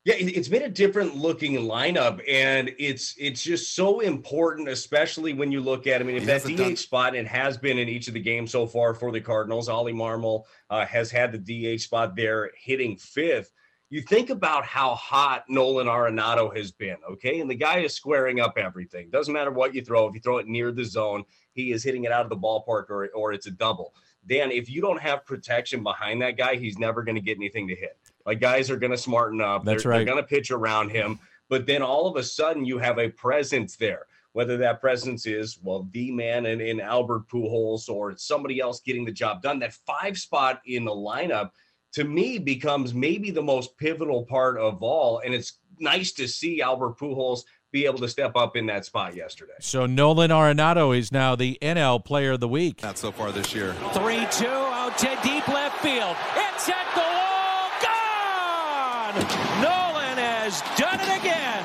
Yeah, 0.03 0.15
it's 0.17 0.47
been 0.47 0.63
a 0.63 0.69
different 0.69 1.15
looking 1.15 1.53
lineup, 1.57 2.21
and 2.27 2.73
it's 2.79 3.13
it's 3.19 3.43
just 3.43 3.75
so 3.75 3.99
important, 3.99 4.67
especially 4.67 5.33
when 5.33 5.51
you 5.51 5.61
look 5.61 5.85
at. 5.85 6.01
I 6.01 6.03
mean, 6.03 6.15
if 6.15 6.25
that 6.25 6.43
DH 6.43 6.57
done- 6.57 6.75
spot 6.75 7.15
and 7.15 7.27
has 7.27 7.55
been 7.55 7.77
in 7.77 7.87
each 7.87 8.07
of 8.07 8.15
the 8.15 8.19
games 8.19 8.49
so 8.49 8.65
far 8.65 8.95
for 8.95 9.11
the 9.11 9.21
Cardinals, 9.21 9.69
Ollie 9.69 9.93
Marmol 9.93 10.45
uh, 10.71 10.87
has 10.87 11.11
had 11.11 11.31
the 11.31 11.75
DH 11.75 11.81
spot 11.81 12.15
there, 12.15 12.49
hitting 12.57 12.97
fifth. 12.97 13.51
You 13.91 14.01
think 14.01 14.29
about 14.29 14.63
how 14.65 14.95
hot 14.95 15.43
Nolan 15.49 15.87
Arenado 15.87 16.55
has 16.55 16.71
been, 16.71 16.95
okay, 17.11 17.41
and 17.41 17.49
the 17.49 17.55
guy 17.55 17.79
is 17.79 17.93
squaring 17.93 18.39
up 18.39 18.57
everything. 18.57 19.09
Doesn't 19.09 19.33
matter 19.33 19.51
what 19.51 19.75
you 19.75 19.83
throw; 19.83 20.07
if 20.07 20.15
you 20.15 20.21
throw 20.21 20.37
it 20.37 20.47
near 20.47 20.71
the 20.71 20.85
zone, 20.85 21.25
he 21.51 21.73
is 21.73 21.83
hitting 21.83 22.05
it 22.05 22.11
out 22.11 22.23
of 22.23 22.29
the 22.29 22.37
ballpark, 22.37 22.89
or 22.89 23.09
or 23.13 23.33
it's 23.33 23.47
a 23.47 23.51
double. 23.51 23.93
Dan, 24.27 24.49
if 24.49 24.69
you 24.69 24.81
don't 24.81 25.01
have 25.01 25.25
protection 25.25 25.83
behind 25.83 26.21
that 26.21 26.37
guy, 26.37 26.55
he's 26.55 26.77
never 26.77 27.03
going 27.03 27.15
to 27.15 27.21
get 27.21 27.35
anything 27.35 27.67
to 27.67 27.75
hit. 27.75 27.97
Like 28.25 28.39
guys 28.39 28.69
are 28.69 28.77
going 28.77 28.91
to 28.91 28.97
smarten 28.97 29.41
up. 29.41 29.65
That's 29.65 29.83
they're, 29.83 29.91
right. 29.91 29.97
They're 29.97 30.13
going 30.13 30.23
to 30.23 30.27
pitch 30.27 30.51
around 30.51 30.89
him. 30.89 31.19
But 31.49 31.65
then 31.65 31.81
all 31.81 32.07
of 32.07 32.15
a 32.15 32.23
sudden 32.23 32.63
you 32.63 32.77
have 32.77 32.97
a 32.97 33.09
presence 33.09 33.75
there. 33.75 34.05
Whether 34.33 34.55
that 34.57 34.79
presence 34.79 35.25
is, 35.25 35.59
well, 35.61 35.89
the 35.91 36.09
man 36.11 36.45
in, 36.45 36.61
in 36.61 36.79
Albert 36.79 37.27
Pujols 37.27 37.89
or 37.89 38.15
somebody 38.15 38.61
else 38.61 38.79
getting 38.79 39.03
the 39.03 39.11
job 39.11 39.41
done, 39.41 39.59
that 39.59 39.73
five 39.73 40.17
spot 40.17 40.61
in 40.65 40.85
the 40.85 40.91
lineup 40.91 41.49
to 41.93 42.03
me 42.03 42.37
becomes 42.37 42.93
maybe 42.93 43.31
the 43.31 43.41
most 43.41 43.77
pivotal 43.77 44.25
part 44.25 44.57
of 44.57 44.81
all. 44.81 45.19
And 45.19 45.33
it's 45.33 45.53
nice 45.79 46.11
to 46.13 46.27
see 46.27 46.61
Albert 46.61 46.97
Pujols 46.97 47.41
be 47.71 47.85
able 47.85 47.99
to 47.99 48.07
step 48.07 48.35
up 48.35 48.55
in 48.55 48.65
that 48.67 48.85
spot 48.85 49.15
yesterday. 49.15 49.53
So 49.59 49.85
Nolan 49.85 50.31
Arenado 50.31 50.97
is 50.97 51.11
now 51.11 51.35
the 51.35 51.57
NL 51.61 52.03
Player 52.03 52.33
of 52.33 52.39
the 52.39 52.47
Week. 52.47 52.81
Not 52.83 52.97
so 52.97 53.11
far 53.11 53.31
this 53.31 53.53
year. 53.53 53.73
3 53.93 54.27
2 54.31 54.45
out 54.45 54.97
to 54.99 55.17
deep 55.23 55.47
left 55.47 55.81
field. 55.81 56.15
It's 56.35 56.67
at 56.69 56.87
the 56.95 57.01
wall. 57.01 57.71
Gone! 57.81 59.15
Nolan 59.61 60.17
has 60.17 60.61
done 60.77 60.99
it 60.99 61.19
again. 61.19 61.63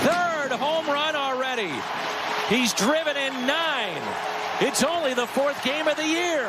Third 0.00 0.56
home 0.56 0.86
run 0.86 1.14
already. 1.14 1.72
He's 2.48 2.72
driven 2.72 3.16
in 3.16 3.32
nine. 3.46 4.02
It's 4.60 4.82
only 4.82 5.14
the 5.14 5.26
fourth 5.26 5.62
game 5.62 5.88
of 5.88 5.96
the 5.96 6.06
year. 6.06 6.48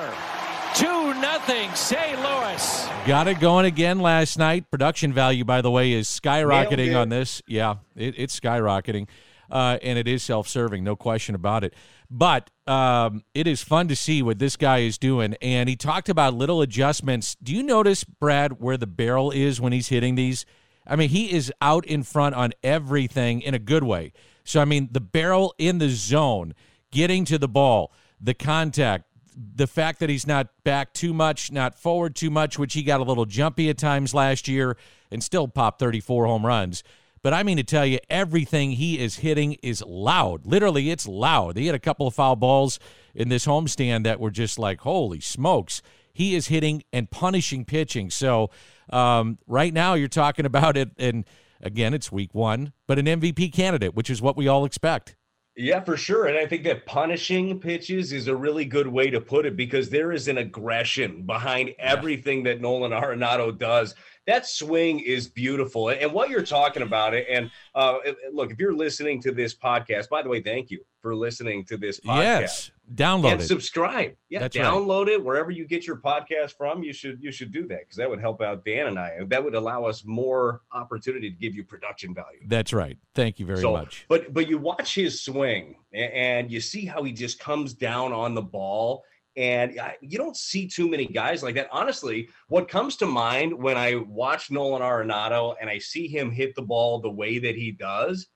2 0.76 0.86
nothing 1.16 1.74
St. 1.76 2.20
Louis. 2.20 2.88
Got 3.06 3.28
it 3.28 3.40
going 3.40 3.66
again 3.66 4.00
last 4.00 4.38
night. 4.38 4.70
Production 4.70 5.14
value, 5.14 5.44
by 5.44 5.62
the 5.62 5.72
way, 5.72 5.92
is 5.92 6.08
skyrocketing 6.08 7.00
on 7.00 7.10
this. 7.10 7.42
Yeah, 7.48 7.78
it, 7.96 8.16
it's 8.18 8.40
skyrocketing. 8.40 9.08
Uh, 9.50 9.78
and 9.84 10.00
it 10.00 10.08
is 10.08 10.24
self 10.24 10.48
serving, 10.48 10.84
no 10.84 10.96
question 10.96 11.36
about 11.36 11.64
it. 11.64 11.74
But 12.10 12.50
um, 12.68 13.24
it 13.34 13.48
is 13.48 13.62
fun 13.62 13.88
to 13.90 13.96
see 13.96 14.22
what 14.22 14.40
this 14.40 14.56
guy 14.56 14.80
is 14.80 14.98
doing. 14.98 15.36
And 15.42 15.68
he 15.68 15.76
talked 15.76 16.10
about 16.10 16.34
little 16.34 16.62
adjustments. 16.62 17.36
Do 17.42 17.54
you 17.54 17.64
notice, 17.64 18.04
Brad, 18.04 18.62
where 18.62 18.78
the 18.78 18.88
barrel 18.88 19.32
is 19.32 19.60
when 19.60 19.74
he's 19.74 19.90
hitting 19.90 20.16
these? 20.16 20.46
I 20.88 20.96
mean, 20.96 21.10
he 21.10 21.32
is 21.32 21.52
out 21.62 21.86
in 21.86 22.04
front 22.04 22.36
on 22.36 22.54
everything 22.64 23.42
in 23.42 23.54
a 23.54 23.60
good 23.60 23.84
way. 23.84 24.14
So, 24.44 24.62
I 24.62 24.66
mean, 24.66 24.90
the 24.92 25.02
barrel 25.02 25.54
in 25.58 25.78
the 25.78 25.90
zone, 25.90 26.54
getting 26.92 27.26
to 27.26 27.38
the 27.38 27.48
ball, 27.48 27.94
the 28.20 28.34
contact, 28.34 29.06
the 29.36 29.68
fact 29.68 30.00
that 30.00 30.10
he's 30.10 30.28
not 30.28 30.48
back 30.64 30.94
too 30.94 31.14
much, 31.14 31.52
not 31.52 31.76
forward 31.76 32.16
too 32.16 32.30
much, 32.30 32.60
which 32.60 32.74
he 32.74 32.84
got 32.84 33.00
a 33.00 33.04
little 33.04 33.26
jumpy 33.26 33.70
at 33.70 33.78
times 33.78 34.14
last 34.14 34.48
year 34.48 34.78
and 35.10 35.24
still 35.24 35.48
popped 35.48 35.80
34 35.80 36.26
home 36.26 36.46
runs. 36.46 36.84
But 37.24 37.34
I 37.34 37.44
mean 37.44 37.58
to 37.58 37.64
tell 37.64 37.86
you, 37.86 38.00
everything 38.10 38.72
he 38.72 39.00
is 39.00 39.18
hitting 39.18 39.54
is 39.62 39.84
loud. 39.86 40.46
Literally, 40.46 40.90
it's 40.90 41.08
loud. 41.08 41.56
He 41.56 41.68
had 41.68 41.76
a 41.76 41.80
couple 41.80 42.08
of 42.08 42.16
foul 42.16 42.36
balls 42.36 42.80
in 43.14 43.30
this 43.30 43.46
homestand 43.46 44.06
that 44.06 44.20
were 44.20 44.32
just 44.32 44.58
like, 44.58 44.82
holy 44.82 45.20
smokes. 45.20 45.82
He 46.14 46.36
is 46.36 46.48
hitting 46.48 46.84
and 46.92 47.10
punishing 47.10 47.64
pitching. 47.64 48.10
So 48.10 48.50
um, 48.90 49.38
right 49.48 49.74
now, 49.74 49.94
you're 49.94 50.08
talking 50.08 50.46
about 50.46 50.78
it, 50.78 50.92
and 50.98 51.26
again, 51.62 51.94
it's 51.94 52.12
week 52.12 52.34
one, 52.34 52.74
but 52.88 52.98
an 52.98 53.06
MVP 53.06 53.54
candidate, 53.54 53.94
which 53.94 54.10
is 54.10 54.22
what 54.22 54.36
we 54.36 54.48
all 54.48 54.66
expect. 54.66 55.16
Yeah, 55.58 55.82
for 55.84 55.98
sure. 55.98 56.28
And 56.28 56.38
I 56.38 56.46
think 56.46 56.64
that 56.64 56.86
punishing 56.86 57.60
pitches 57.60 58.14
is 58.14 58.28
a 58.28 58.36
really 58.36 58.64
good 58.64 58.88
way 58.88 59.10
to 59.10 59.20
put 59.20 59.46
it 59.46 59.58
because 59.58 59.90
there 59.90 60.14
is 60.14 60.30
an 60.30 60.38
aggression 60.38 61.24
behind 61.26 61.72
everything 61.78 62.44
that 62.44 62.62
Nolan 62.62 62.92
Arenado 62.94 63.58
does 63.58 63.94
that 64.32 64.46
swing 64.48 65.00
is 65.00 65.28
beautiful. 65.28 65.90
And 65.90 66.14
what 66.14 66.30
you're 66.30 66.44
talking 66.44 66.84
about 66.84 67.14
it, 67.14 67.28
and 67.30 67.52
uh, 67.76 67.98
look, 68.32 68.52
if 68.52 68.60
you're 68.60 68.74
listening 68.74 69.22
to 69.24 69.32
this 69.32 69.54
podcast, 69.54 70.10
by 70.10 70.22
the 70.22 70.30
way, 70.30 70.42
thank 70.42 70.72
you 70.72 70.80
for 71.02 71.16
listening 71.16 71.66
to 71.66 71.78
this 71.78 72.00
podcast. 72.00 72.42
Yes, 72.42 72.72
download 72.94 73.34
and 73.34 73.42
it, 73.42 73.46
subscribe. 73.46 74.16
Yeah, 74.30 74.40
That's 74.40 74.56
download 74.56 75.08
right. 75.08 75.14
it 75.14 75.24
wherever 75.24 75.52
you 75.52 75.66
get 75.68 75.86
your 75.86 75.98
podcast 75.98 76.56
from. 76.56 76.84
You 76.84 76.94
should 76.94 77.22
you 77.22 77.32
should 77.32 77.52
do 77.52 77.68
that 77.68 77.80
because 77.80 77.98
that 77.98 78.10
would 78.10 78.20
help 78.20 78.42
out 78.42 78.64
Dan 78.64 78.88
and 78.88 79.00
I. 79.00 79.18
That 79.28 79.44
would 79.44 79.56
allow 79.56 79.86
us 79.86 80.06
more 80.06 80.62
opportunity 80.72 81.30
to 81.30 81.36
give 81.36 81.56
you 81.56 81.64
production 81.64 82.14
value. 82.14 82.40
That's 82.48 82.72
right. 82.72 82.98
Thank 83.16 83.40
you 83.40 83.46
very 83.46 83.62
so, 83.62 83.74
much. 83.74 84.06
But 84.08 84.34
but 84.34 84.48
you 84.48 84.58
watch 84.58 84.96
his 84.96 85.22
swing 85.22 85.76
and 85.94 86.50
you 86.50 86.62
see 86.62 86.86
how 86.86 87.04
he 87.04 87.12
just 87.12 87.40
comes 87.40 87.74
down 87.74 88.14
on 88.14 88.34
the 88.34 88.42
ball 88.42 89.04
and 89.38 89.80
I, 89.80 89.96
you 90.02 90.18
don't 90.18 90.36
see 90.36 90.68
too 90.68 90.90
many 90.90 91.06
guys 91.06 91.42
like 91.42 91.56
that. 91.56 91.70
Honestly, 91.72 92.30
what 92.50 92.68
comes 92.68 92.98
to 92.98 93.06
mind 93.06 93.54
when 93.54 93.78
I 93.78 93.96
watch 93.96 94.52
Nolan 94.52 94.82
Arenado 94.82 95.56
and 95.60 95.70
I 95.70 95.78
see 95.78 96.08
him 96.08 96.32
hit 96.32 96.56
the 96.56 96.62
ball 96.62 97.00
the 97.00 97.10
way 97.10 97.40
that 97.40 97.56
he 97.56 97.72
does 97.72 98.28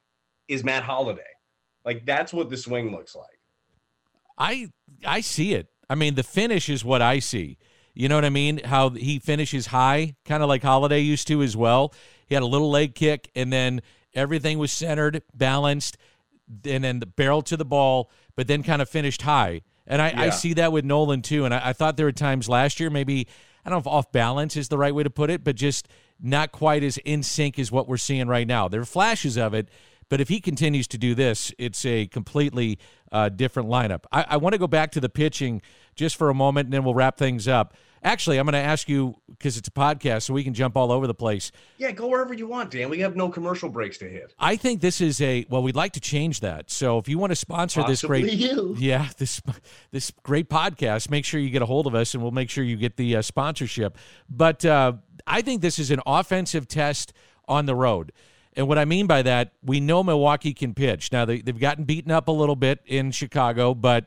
is 0.48 0.64
Matt 0.64 0.84
Holliday. 0.84 1.22
Like 1.84 2.06
that's 2.06 2.34
what 2.34 2.50
the 2.50 2.58
swing 2.58 2.92
looks 2.92 3.16
like. 3.16 3.28
I 4.38 4.72
I 5.06 5.22
see 5.22 5.54
it. 5.54 5.68
I 5.90 5.96
mean, 5.96 6.16
the 6.16 6.24
finish 6.24 6.70
is 6.70 6.84
what 6.84 7.02
I 7.02 7.20
see. 7.20 7.58
You 7.94 8.10
know 8.10 8.16
what 8.16 8.26
I 8.26 8.30
mean? 8.30 8.62
How 8.64 8.90
he 8.90 9.20
finishes 9.20 9.68
high, 9.68 10.16
kind 10.26 10.44
of 10.44 10.50
like 10.50 10.64
Holliday 10.64 11.00
used 11.00 11.28
to 11.28 11.42
as 11.42 11.56
well. 11.56 11.94
He 12.28 12.36
had 12.36 12.44
a 12.44 12.48
little 12.48 12.70
leg 12.70 12.96
kick, 12.96 13.30
and 13.36 13.54
then 13.54 13.82
everything 14.14 14.58
was 14.58 14.72
centered, 14.72 15.24
balanced, 15.34 15.98
and 16.66 16.84
then 16.84 17.00
the 17.00 17.06
barrel 17.06 17.42
to 17.44 17.56
the 17.56 17.66
ball, 17.66 18.12
but 18.36 18.48
then 18.48 18.64
kind 18.64 18.82
of 18.82 18.90
finished 18.90 19.22
high. 19.22 19.62
And 19.88 20.02
I, 20.02 20.10
yeah. 20.10 20.22
I 20.22 20.30
see 20.30 20.54
that 20.54 20.72
with 20.72 20.86
Nolan 20.86 21.22
too. 21.22 21.46
And 21.46 21.54
I, 21.54 21.70
I, 21.70 21.74
thought 21.74 21.98
there 21.98 22.06
were 22.06 22.12
times 22.12 22.50
last 22.50 22.80
year, 22.80 22.90
maybe, 22.90 23.28
I 23.64 23.70
don't 23.70 23.78
know 23.78 23.92
if 23.92 23.96
off 23.96 24.12
balance 24.12 24.58
is 24.58 24.70
the 24.70 24.78
right 24.78 24.94
way 24.94 25.04
to 25.04 25.10
put 25.10 25.30
it, 25.30 25.44
but 25.44 25.56
just 25.56 25.88
not 26.22 26.52
quite 26.52 26.84
as 26.84 26.98
in 27.00 27.24
sync 27.24 27.60
as 27.60 27.72
what 27.72 27.88
we're 27.88 27.98
seeing 27.98 28.28
right 28.28 28.48
now. 28.48 28.68
There 28.68 28.82
are 28.82 28.86
flashes 28.86 29.38
of 29.38 29.54
it, 29.54 29.70
but 30.10 30.22
if 30.22 30.30
he 30.30 30.40
continues 30.40 30.88
to 30.90 30.98
do 30.98 31.16
this, 31.16 31.54
it's 31.58 31.86
a 31.86 32.08
completely 32.08 32.80
uh, 33.12 33.30
different 33.30 33.70
lineup. 33.70 34.04
I, 34.12 34.26
I 34.30 34.38
want 34.38 34.54
to 34.54 34.60
go 34.60 34.68
back 34.68 34.92
to 34.92 35.00
the 35.00 35.10
pitching 35.10 35.62
just 35.96 36.16
for 36.16 36.30
a 36.30 36.34
moment, 36.34 36.68
and 36.68 36.74
then 36.74 36.84
we'll 36.84 36.94
wrap 36.94 37.18
things 37.18 37.48
up. 37.48 37.76
Actually, 38.04 38.38
I'm 38.38 38.46
going 38.46 38.54
to 38.54 38.60
ask 38.60 38.88
you 38.88 39.16
because 39.38 39.58
it's 39.58 39.68
a 39.68 39.72
podcast, 39.72 40.24
so 40.24 40.34
we 40.34 40.44
can 40.44 40.54
jump 40.54 40.76
all 40.76 40.92
over 40.92 41.08
the 41.08 41.14
place. 41.14 41.52
Yeah, 41.78 41.92
go 41.92 42.08
wherever 42.08 42.34
you 42.34 42.48
want, 42.48 42.72
Dan. 42.72 42.90
We 42.90 43.00
have 43.00 43.16
no 43.16 43.30
commercial 43.30 43.70
breaks 43.70 43.98
to 44.00 44.10
hit. 44.10 44.34
I 44.40 44.56
think 44.56 44.82
this 44.82 45.02
is 45.02 45.22
a 45.22 45.46
well. 45.50 45.64
We'd 45.64 45.76
like 45.76 45.94
to 45.94 46.00
change 46.00 46.40
that. 46.42 46.70
So 46.70 46.98
if 46.98 47.08
you 47.08 47.18
want 47.18 47.32
to 47.32 47.36
sponsor 47.36 47.82
Possibly 47.82 48.24
this 48.24 48.30
great, 48.30 48.34
you. 48.34 48.76
yeah, 48.78 49.10
this 49.18 49.42
this 49.92 50.12
great 50.24 50.50
podcast, 50.50 51.10
make 51.10 51.26
sure 51.26 51.40
you 51.40 51.50
get 51.50 51.62
a 51.62 51.66
hold 51.68 51.88
of 51.88 51.96
us, 51.96 52.14
and 52.14 52.24
we'll 52.24 52.32
make 52.32 52.50
sure 52.50 52.64
you 52.64 52.78
get 52.78 52.98
the 52.98 53.18
uh, 53.18 53.22
sponsorship. 53.22 53.98
But 54.30 54.66
uh, 54.66 54.94
I 55.28 55.42
think 55.42 55.62
this 55.62 55.80
is 55.80 55.92
an 55.92 56.02
offensive 56.06 56.68
test 56.68 57.14
on 57.48 57.66
the 57.66 57.76
road. 57.76 58.12
And 58.56 58.68
what 58.68 58.78
I 58.78 58.86
mean 58.86 59.06
by 59.06 59.22
that, 59.24 59.52
we 59.64 59.80
know 59.80 60.02
Milwaukee 60.02 60.54
can 60.54 60.74
pitch. 60.74 61.12
Now 61.12 61.26
they, 61.26 61.42
they've 61.42 61.60
gotten 61.60 61.84
beaten 61.84 62.12
up 62.12 62.28
a 62.28 62.32
little 62.32 62.56
bit 62.56 62.80
in 62.86 63.12
Chicago, 63.12 63.74
but 63.74 64.06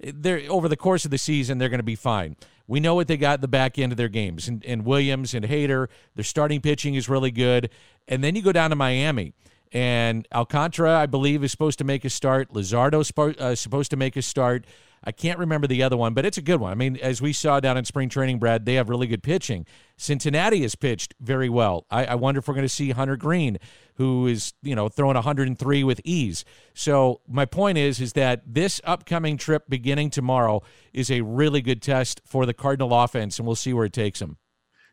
they're 0.00 0.42
over 0.48 0.68
the 0.68 0.76
course 0.76 1.04
of 1.04 1.10
the 1.10 1.18
season 1.18 1.58
they're 1.58 1.68
going 1.68 1.80
to 1.80 1.84
be 1.84 1.96
fine. 1.96 2.36
We 2.68 2.78
know 2.78 2.94
what 2.94 3.08
they 3.08 3.16
got 3.16 3.32
at 3.32 3.40
the 3.40 3.48
back 3.48 3.78
end 3.78 3.92
of 3.92 3.98
their 3.98 4.08
games. 4.08 4.46
And, 4.46 4.64
and 4.64 4.84
Williams 4.84 5.34
and 5.34 5.44
Hader, 5.44 5.88
their 6.14 6.24
starting 6.24 6.60
pitching 6.60 6.94
is 6.94 7.08
really 7.08 7.30
good. 7.30 7.70
And 8.06 8.22
then 8.22 8.36
you 8.36 8.42
go 8.42 8.52
down 8.52 8.70
to 8.70 8.76
Miami. 8.76 9.32
And 9.72 10.28
Alcantara, 10.32 10.96
I 10.96 11.06
believe, 11.06 11.42
is 11.42 11.50
supposed 11.50 11.78
to 11.78 11.84
make 11.84 12.04
a 12.04 12.10
start. 12.10 12.52
Luzardo 12.52 13.00
uh, 13.40 13.54
supposed 13.54 13.90
to 13.90 13.96
make 13.96 14.16
a 14.16 14.22
start. 14.22 14.66
I 15.04 15.12
can't 15.12 15.38
remember 15.38 15.66
the 15.66 15.82
other 15.82 15.96
one, 15.96 16.14
but 16.14 16.26
it's 16.26 16.38
a 16.38 16.42
good 16.42 16.60
one. 16.60 16.72
I 16.72 16.74
mean, 16.74 16.96
as 16.96 17.22
we 17.22 17.32
saw 17.32 17.60
down 17.60 17.76
in 17.76 17.84
spring 17.84 18.08
training, 18.08 18.38
Brad, 18.38 18.64
they 18.64 18.74
have 18.74 18.88
really 18.88 19.06
good 19.06 19.22
pitching. 19.22 19.66
Cincinnati 19.96 20.62
has 20.62 20.74
pitched 20.74 21.14
very 21.20 21.48
well. 21.48 21.86
I, 21.90 22.06
I 22.06 22.14
wonder 22.14 22.38
if 22.38 22.48
we're 22.48 22.54
going 22.54 22.64
to 22.64 22.68
see 22.68 22.90
Hunter 22.90 23.16
Greene, 23.16 23.58
who 23.94 24.26
is 24.26 24.54
you 24.62 24.74
know 24.74 24.88
throwing 24.88 25.14
103 25.14 25.84
with 25.84 26.00
ease. 26.04 26.44
So 26.74 27.20
my 27.28 27.44
point 27.44 27.78
is, 27.78 28.00
is 28.00 28.12
that 28.14 28.42
this 28.46 28.80
upcoming 28.84 29.36
trip 29.36 29.64
beginning 29.68 30.10
tomorrow 30.10 30.62
is 30.92 31.10
a 31.10 31.20
really 31.20 31.60
good 31.60 31.82
test 31.82 32.20
for 32.24 32.46
the 32.46 32.54
Cardinal 32.54 32.92
offense, 32.92 33.38
and 33.38 33.46
we'll 33.46 33.56
see 33.56 33.72
where 33.72 33.84
it 33.84 33.92
takes 33.92 34.20
them. 34.20 34.38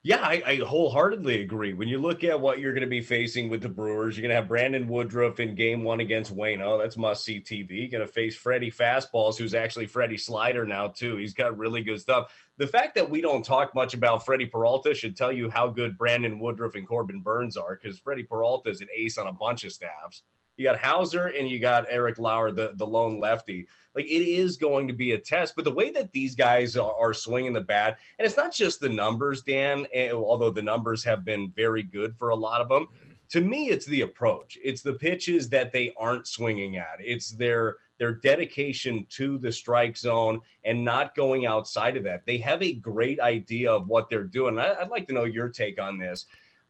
Yeah, 0.05 0.21
I, 0.21 0.43
I, 0.45 0.55
wholeheartedly 0.57 1.41
agree. 1.41 1.74
When 1.74 1.88
you 1.88 1.97
look 1.97 2.24
at 2.24 2.39
what 2.39 2.59
you're 2.59 2.74
going 2.74 2.83
to 2.83 2.88
be 2.88 3.01
facing 3.01 3.50
with 3.50 3.63
the 3.63 3.69
Brewers, 3.69 4.15
you're 4.15 4.21
going 4.21 4.29
to 4.29 4.35
have 4.35 4.47
Brandon 4.47 4.88
Woodruff 4.88 5.39
in 5.39 5.55
game 5.55 5.83
one 5.83 6.00
against 6.00 6.35
Wayno. 6.35 6.62
Oh, 6.62 6.77
that's 6.77 6.95
must 6.95 7.25
see 7.25 7.41
TV. 7.41 7.91
Going 7.91 8.05
to 8.05 8.13
face 8.13 8.35
Freddie 8.35 8.69
Fastballs, 8.69 9.35
who's 9.35 9.55
actually 9.55 9.88
Freddie 9.88 10.19
Slider 10.19 10.63
now, 10.63 10.89
too. 10.89 11.15
He's 11.15 11.33
got 11.33 11.57
really 11.57 11.81
good 11.81 12.00
stuff. 12.00 12.31
The 12.57 12.67
fact 12.67 12.93
that 12.93 13.09
we 13.09 13.19
don't 13.19 13.43
talk 13.43 13.74
much 13.74 13.95
about 13.95 14.24
Freddie 14.24 14.45
Peralta 14.45 14.93
should 14.93 15.17
tell 15.17 15.31
you 15.31 15.50
how 15.50 15.69
good 15.69 15.97
Brandon 15.97 16.38
Woodruff 16.38 16.75
and 16.75 16.88
Corbin 16.88 17.21
Burnes 17.21 17.57
are 17.57 17.75
because 17.81 17.97
Freddie 17.97 18.21
Peralta 18.21 18.69
is 18.69 18.81
an 18.81 18.89
ace 18.95 19.17
on 19.17 19.25
a 19.25 19.33
bunch 19.33 19.63
of 19.63 19.71
staffs. 19.71 20.21
You 20.55 20.65
got 20.65 20.77
Houser 20.77 21.27
and 21.27 21.50
you 21.50 21.57
got 21.57 21.88
Eric 21.89 22.19
Lauer, 22.19 22.51
the, 22.51 22.74
the 22.75 22.85
lone 22.85 23.19
lefty. 23.19 23.67
Like 23.95 24.05
it 24.05 24.27
is 24.27 24.57
going 24.57 24.87
to 24.87 24.93
be 24.93 25.13
a 25.13 25.17
test, 25.17 25.55
but 25.55 25.63
the 25.65 25.71
way 25.71 25.89
that 25.91 26.11
these 26.11 26.35
guys 26.35 26.75
are, 26.75 26.93
are 26.99 27.13
swinging 27.13 27.53
the 27.53 27.61
bat, 27.61 27.97
and 28.19 28.25
it's 28.25 28.37
not 28.37 28.53
just 28.53 28.79
the 28.79 28.89
numbers, 28.89 29.41
Dan, 29.41 29.87
and, 29.93 30.13
although 30.13 30.51
the 30.51 30.61
numbers 30.61 31.03
have 31.03 31.23
been 31.23 31.51
very 31.55 31.83
good 31.83 32.15
for 32.17 32.29
a 32.29 32.35
lot 32.35 32.61
of 32.61 32.69
them. 32.69 32.87
To 33.29 33.41
me, 33.41 33.69
it's 33.69 33.85
the 33.85 34.01
approach. 34.01 34.57
It's 34.63 34.81
the 34.81 34.93
pitches 34.93 35.49
that 35.49 35.71
they 35.71 35.93
aren't 35.97 36.27
swinging 36.27 36.77
at. 36.77 36.97
It's 36.99 37.31
their 37.31 37.77
their 37.97 38.13
dedication 38.13 39.05
to 39.09 39.37
the 39.37 39.51
strike 39.51 39.95
zone 39.95 40.41
and 40.65 40.83
not 40.83 41.15
going 41.15 41.45
outside 41.45 41.95
of 41.95 42.03
that. 42.03 42.25
They 42.25 42.37
have 42.39 42.61
a 42.61 42.73
great 42.73 43.19
idea 43.21 43.71
of 43.71 43.87
what 43.87 44.09
they're 44.09 44.23
doing. 44.25 44.59
I, 44.59 44.81
would 44.81 44.89
like 44.89 45.07
to 45.07 45.13
know 45.13 45.23
your 45.23 45.49
take 45.49 45.81
on 45.81 45.97
this. 45.97 46.25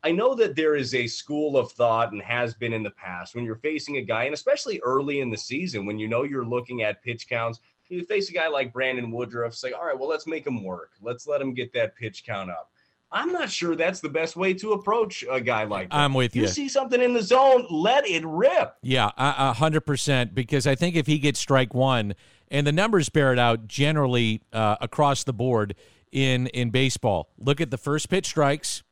I 0.06 0.12
know 0.12 0.36
that 0.36 0.56
there 0.56 0.76
is 0.76 0.94
a 0.94 1.08
school 1.08 1.58
of 1.58 1.72
thought 1.72 2.12
and 2.12 2.22
has 2.22 2.54
been 2.54 2.74
in 2.74 2.84
the 2.84 2.92
past 2.92 3.34
when 3.34 3.44
you're 3.44 3.56
facing 3.56 3.98
a 3.98 4.04
guy, 4.04 4.26
and 4.26 4.36
especially 4.36 4.80
early 4.84 5.20
in 5.20 5.32
the 5.32 5.38
season 5.38 5.84
when 5.84 5.98
you 5.98 6.08
know 6.08 6.22
you're 6.22 6.46
looking 6.46 6.84
at 6.84 7.02
pitch 7.02 7.28
counts. 7.28 7.60
You 7.90 8.06
face 8.06 8.30
a 8.30 8.34
guy 8.34 8.48
like 8.48 8.72
Brandon 8.72 9.10
Woodruff, 9.10 9.56
say, 9.56 9.72
all 9.72 9.84
right, 9.84 9.98
well, 9.98 10.08
let's 10.08 10.28
make 10.28 10.46
him 10.46 10.64
work. 10.64 10.92
Let's 11.02 11.26
let 11.26 11.42
him 11.42 11.56
get 11.56 11.74
that 11.74 11.96
pitch 11.96 12.24
count 12.24 12.52
up. 12.52 12.70
I'm 13.12 13.32
not 13.32 13.50
sure 13.50 13.76
that's 13.76 14.00
the 14.00 14.10
best 14.10 14.36
way 14.36 14.54
to 14.56 14.74
approach 14.74 15.26
a 15.30 15.42
guy 15.42 15.64
like 15.64 15.90
that. 15.90 15.96
I'm 15.96 16.14
with 16.14 16.36
you. 16.36 16.44
You 16.44 16.48
see 16.50 16.70
something 16.70 17.02
in 17.02 17.16
the 17.16 17.24
zone, 17.24 17.66
let 17.72 18.08
it 18.08 18.24
rip. 18.28 18.76
Yeah, 18.84 19.10
a 19.18 19.54
hundred 19.54 19.82
percent. 19.82 20.36
Because 20.36 20.68
I 20.68 20.76
think 20.76 20.96
if 20.96 21.08
he 21.08 21.18
gets 21.18 21.40
strike 21.40 21.74
one, 21.74 22.14
and 22.50 22.68
the 22.68 22.72
numbers 22.72 23.10
bear 23.10 23.34
it 23.34 23.40
out 23.40 23.68
generally 23.68 24.44
uh, 24.54 24.76
across 24.82 25.24
the 25.24 25.34
board 25.34 25.74
in 26.12 26.46
in 26.48 26.70
baseball. 26.70 27.30
Look 27.40 27.60
at 27.60 27.72
the 27.72 27.78
first 27.78 28.08
pitch 28.10 28.28
strikes 28.28 28.84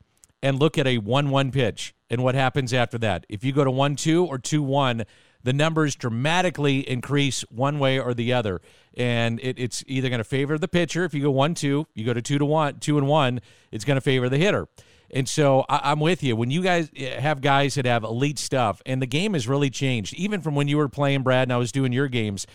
and 0.43 0.59
look 0.59 0.77
at 0.77 0.85
a 0.85 0.99
1 0.99 1.29
1 1.29 1.51
pitch 1.51 1.95
and 2.09 2.21
what 2.21 2.35
happens 2.35 2.73
after 2.73 2.99
that. 2.99 3.25
If 3.29 3.43
you 3.43 3.53
go 3.53 3.63
to 3.63 3.71
1 3.71 3.95
2 3.95 4.25
or 4.25 4.37
2 4.37 4.61
1, 4.61 5.05
the 5.41 5.53
numbers 5.53 5.95
dramatically 5.95 6.87
increase 6.87 7.41
one 7.49 7.79
way 7.79 7.97
or 7.97 8.13
the 8.13 8.33
other. 8.33 8.61
And 8.95 9.39
it, 9.39 9.57
it's 9.57 9.83
either 9.87 10.09
going 10.09 10.19
to 10.19 10.25
favor 10.25 10.57
the 10.57 10.67
pitcher. 10.67 11.05
If 11.05 11.13
you 11.13 11.23
go 11.23 11.31
1 11.31 11.55
2, 11.55 11.87
you 11.95 12.05
go 12.05 12.13
to 12.13 12.21
2 12.21 12.37
to 12.37 12.45
1, 12.45 12.79
2 12.79 12.97
and 12.97 13.07
1, 13.07 13.41
it's 13.71 13.85
going 13.85 13.95
to 13.95 14.01
favor 14.01 14.29
the 14.29 14.37
hitter. 14.37 14.67
And 15.09 15.29
so 15.29 15.63
I, 15.69 15.91
am 15.91 15.99
with 15.99 16.23
you. 16.23 16.35
When 16.35 16.51
you 16.51 16.61
guys 16.61 16.89
eh, 16.95 17.19
have 17.19 17.39
guys 17.39 17.75
that 17.75 17.85
have 17.85 18.03
elite 18.03 18.39
stuff, 18.39 18.81
and 18.85 19.01
the 19.01 19.07
game 19.07 19.33
has 19.33 19.47
really 19.47 19.69
changed, 19.69 20.13
even 20.15 20.41
from 20.41 20.55
when 20.55 20.67
you 20.67 20.77
were 20.77 20.89
playing, 20.89 21.23
Brad, 21.23 21.43
and 21.43 21.53
I 21.53 21.57
was 21.57 21.71
doing 21.71 21.93
your 21.93 22.07
games. 22.09 22.45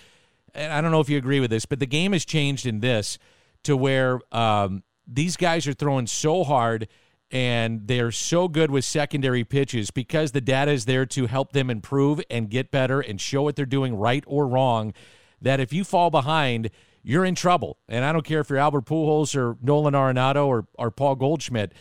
And 0.54 0.72
I 0.72 0.80
don't 0.80 0.90
know 0.90 1.00
if 1.00 1.08
you 1.08 1.16
agree 1.16 1.40
with 1.40 1.50
this, 1.50 1.66
but 1.66 1.78
the 1.78 1.86
game 1.86 2.12
has 2.12 2.24
changed 2.24 2.66
in 2.66 2.80
this 2.80 3.18
to 3.62 3.76
where 3.76 4.20
um, 4.32 4.82
these 5.06 5.36
guys 5.36 5.66
are 5.66 5.72
throwing 5.72 6.06
so 6.06 6.44
hard 6.44 6.88
and 7.30 7.86
they're 7.86 8.10
so 8.10 8.48
good 8.48 8.70
with 8.70 8.84
secondary 8.84 9.44
pitches 9.44 9.90
because 9.90 10.32
the 10.32 10.40
data 10.40 10.70
is 10.70 10.86
there 10.86 11.04
to 11.04 11.26
help 11.26 11.52
them 11.52 11.68
improve 11.68 12.20
and 12.30 12.48
get 12.48 12.70
better 12.70 13.00
and 13.00 13.20
show 13.20 13.42
what 13.42 13.56
they're 13.56 13.66
doing 13.66 13.94
right 13.94 14.24
or 14.26 14.46
wrong 14.46 14.94
that 15.40 15.60
if 15.60 15.72
you 15.72 15.84
fall 15.84 16.10
behind 16.10 16.70
you're 17.02 17.24
in 17.24 17.34
trouble. 17.34 17.78
And 17.88 18.04
i 18.04 18.12
don't 18.12 18.24
care 18.24 18.40
if 18.40 18.50
you're 18.50 18.58
albert 18.58 18.86
pujols 18.86 19.36
or 19.36 19.56
nolan 19.62 19.94
arenado 19.94 20.46
or, 20.46 20.66
or 20.78 20.90
paul 20.90 21.16
goldschmidt 21.16 21.72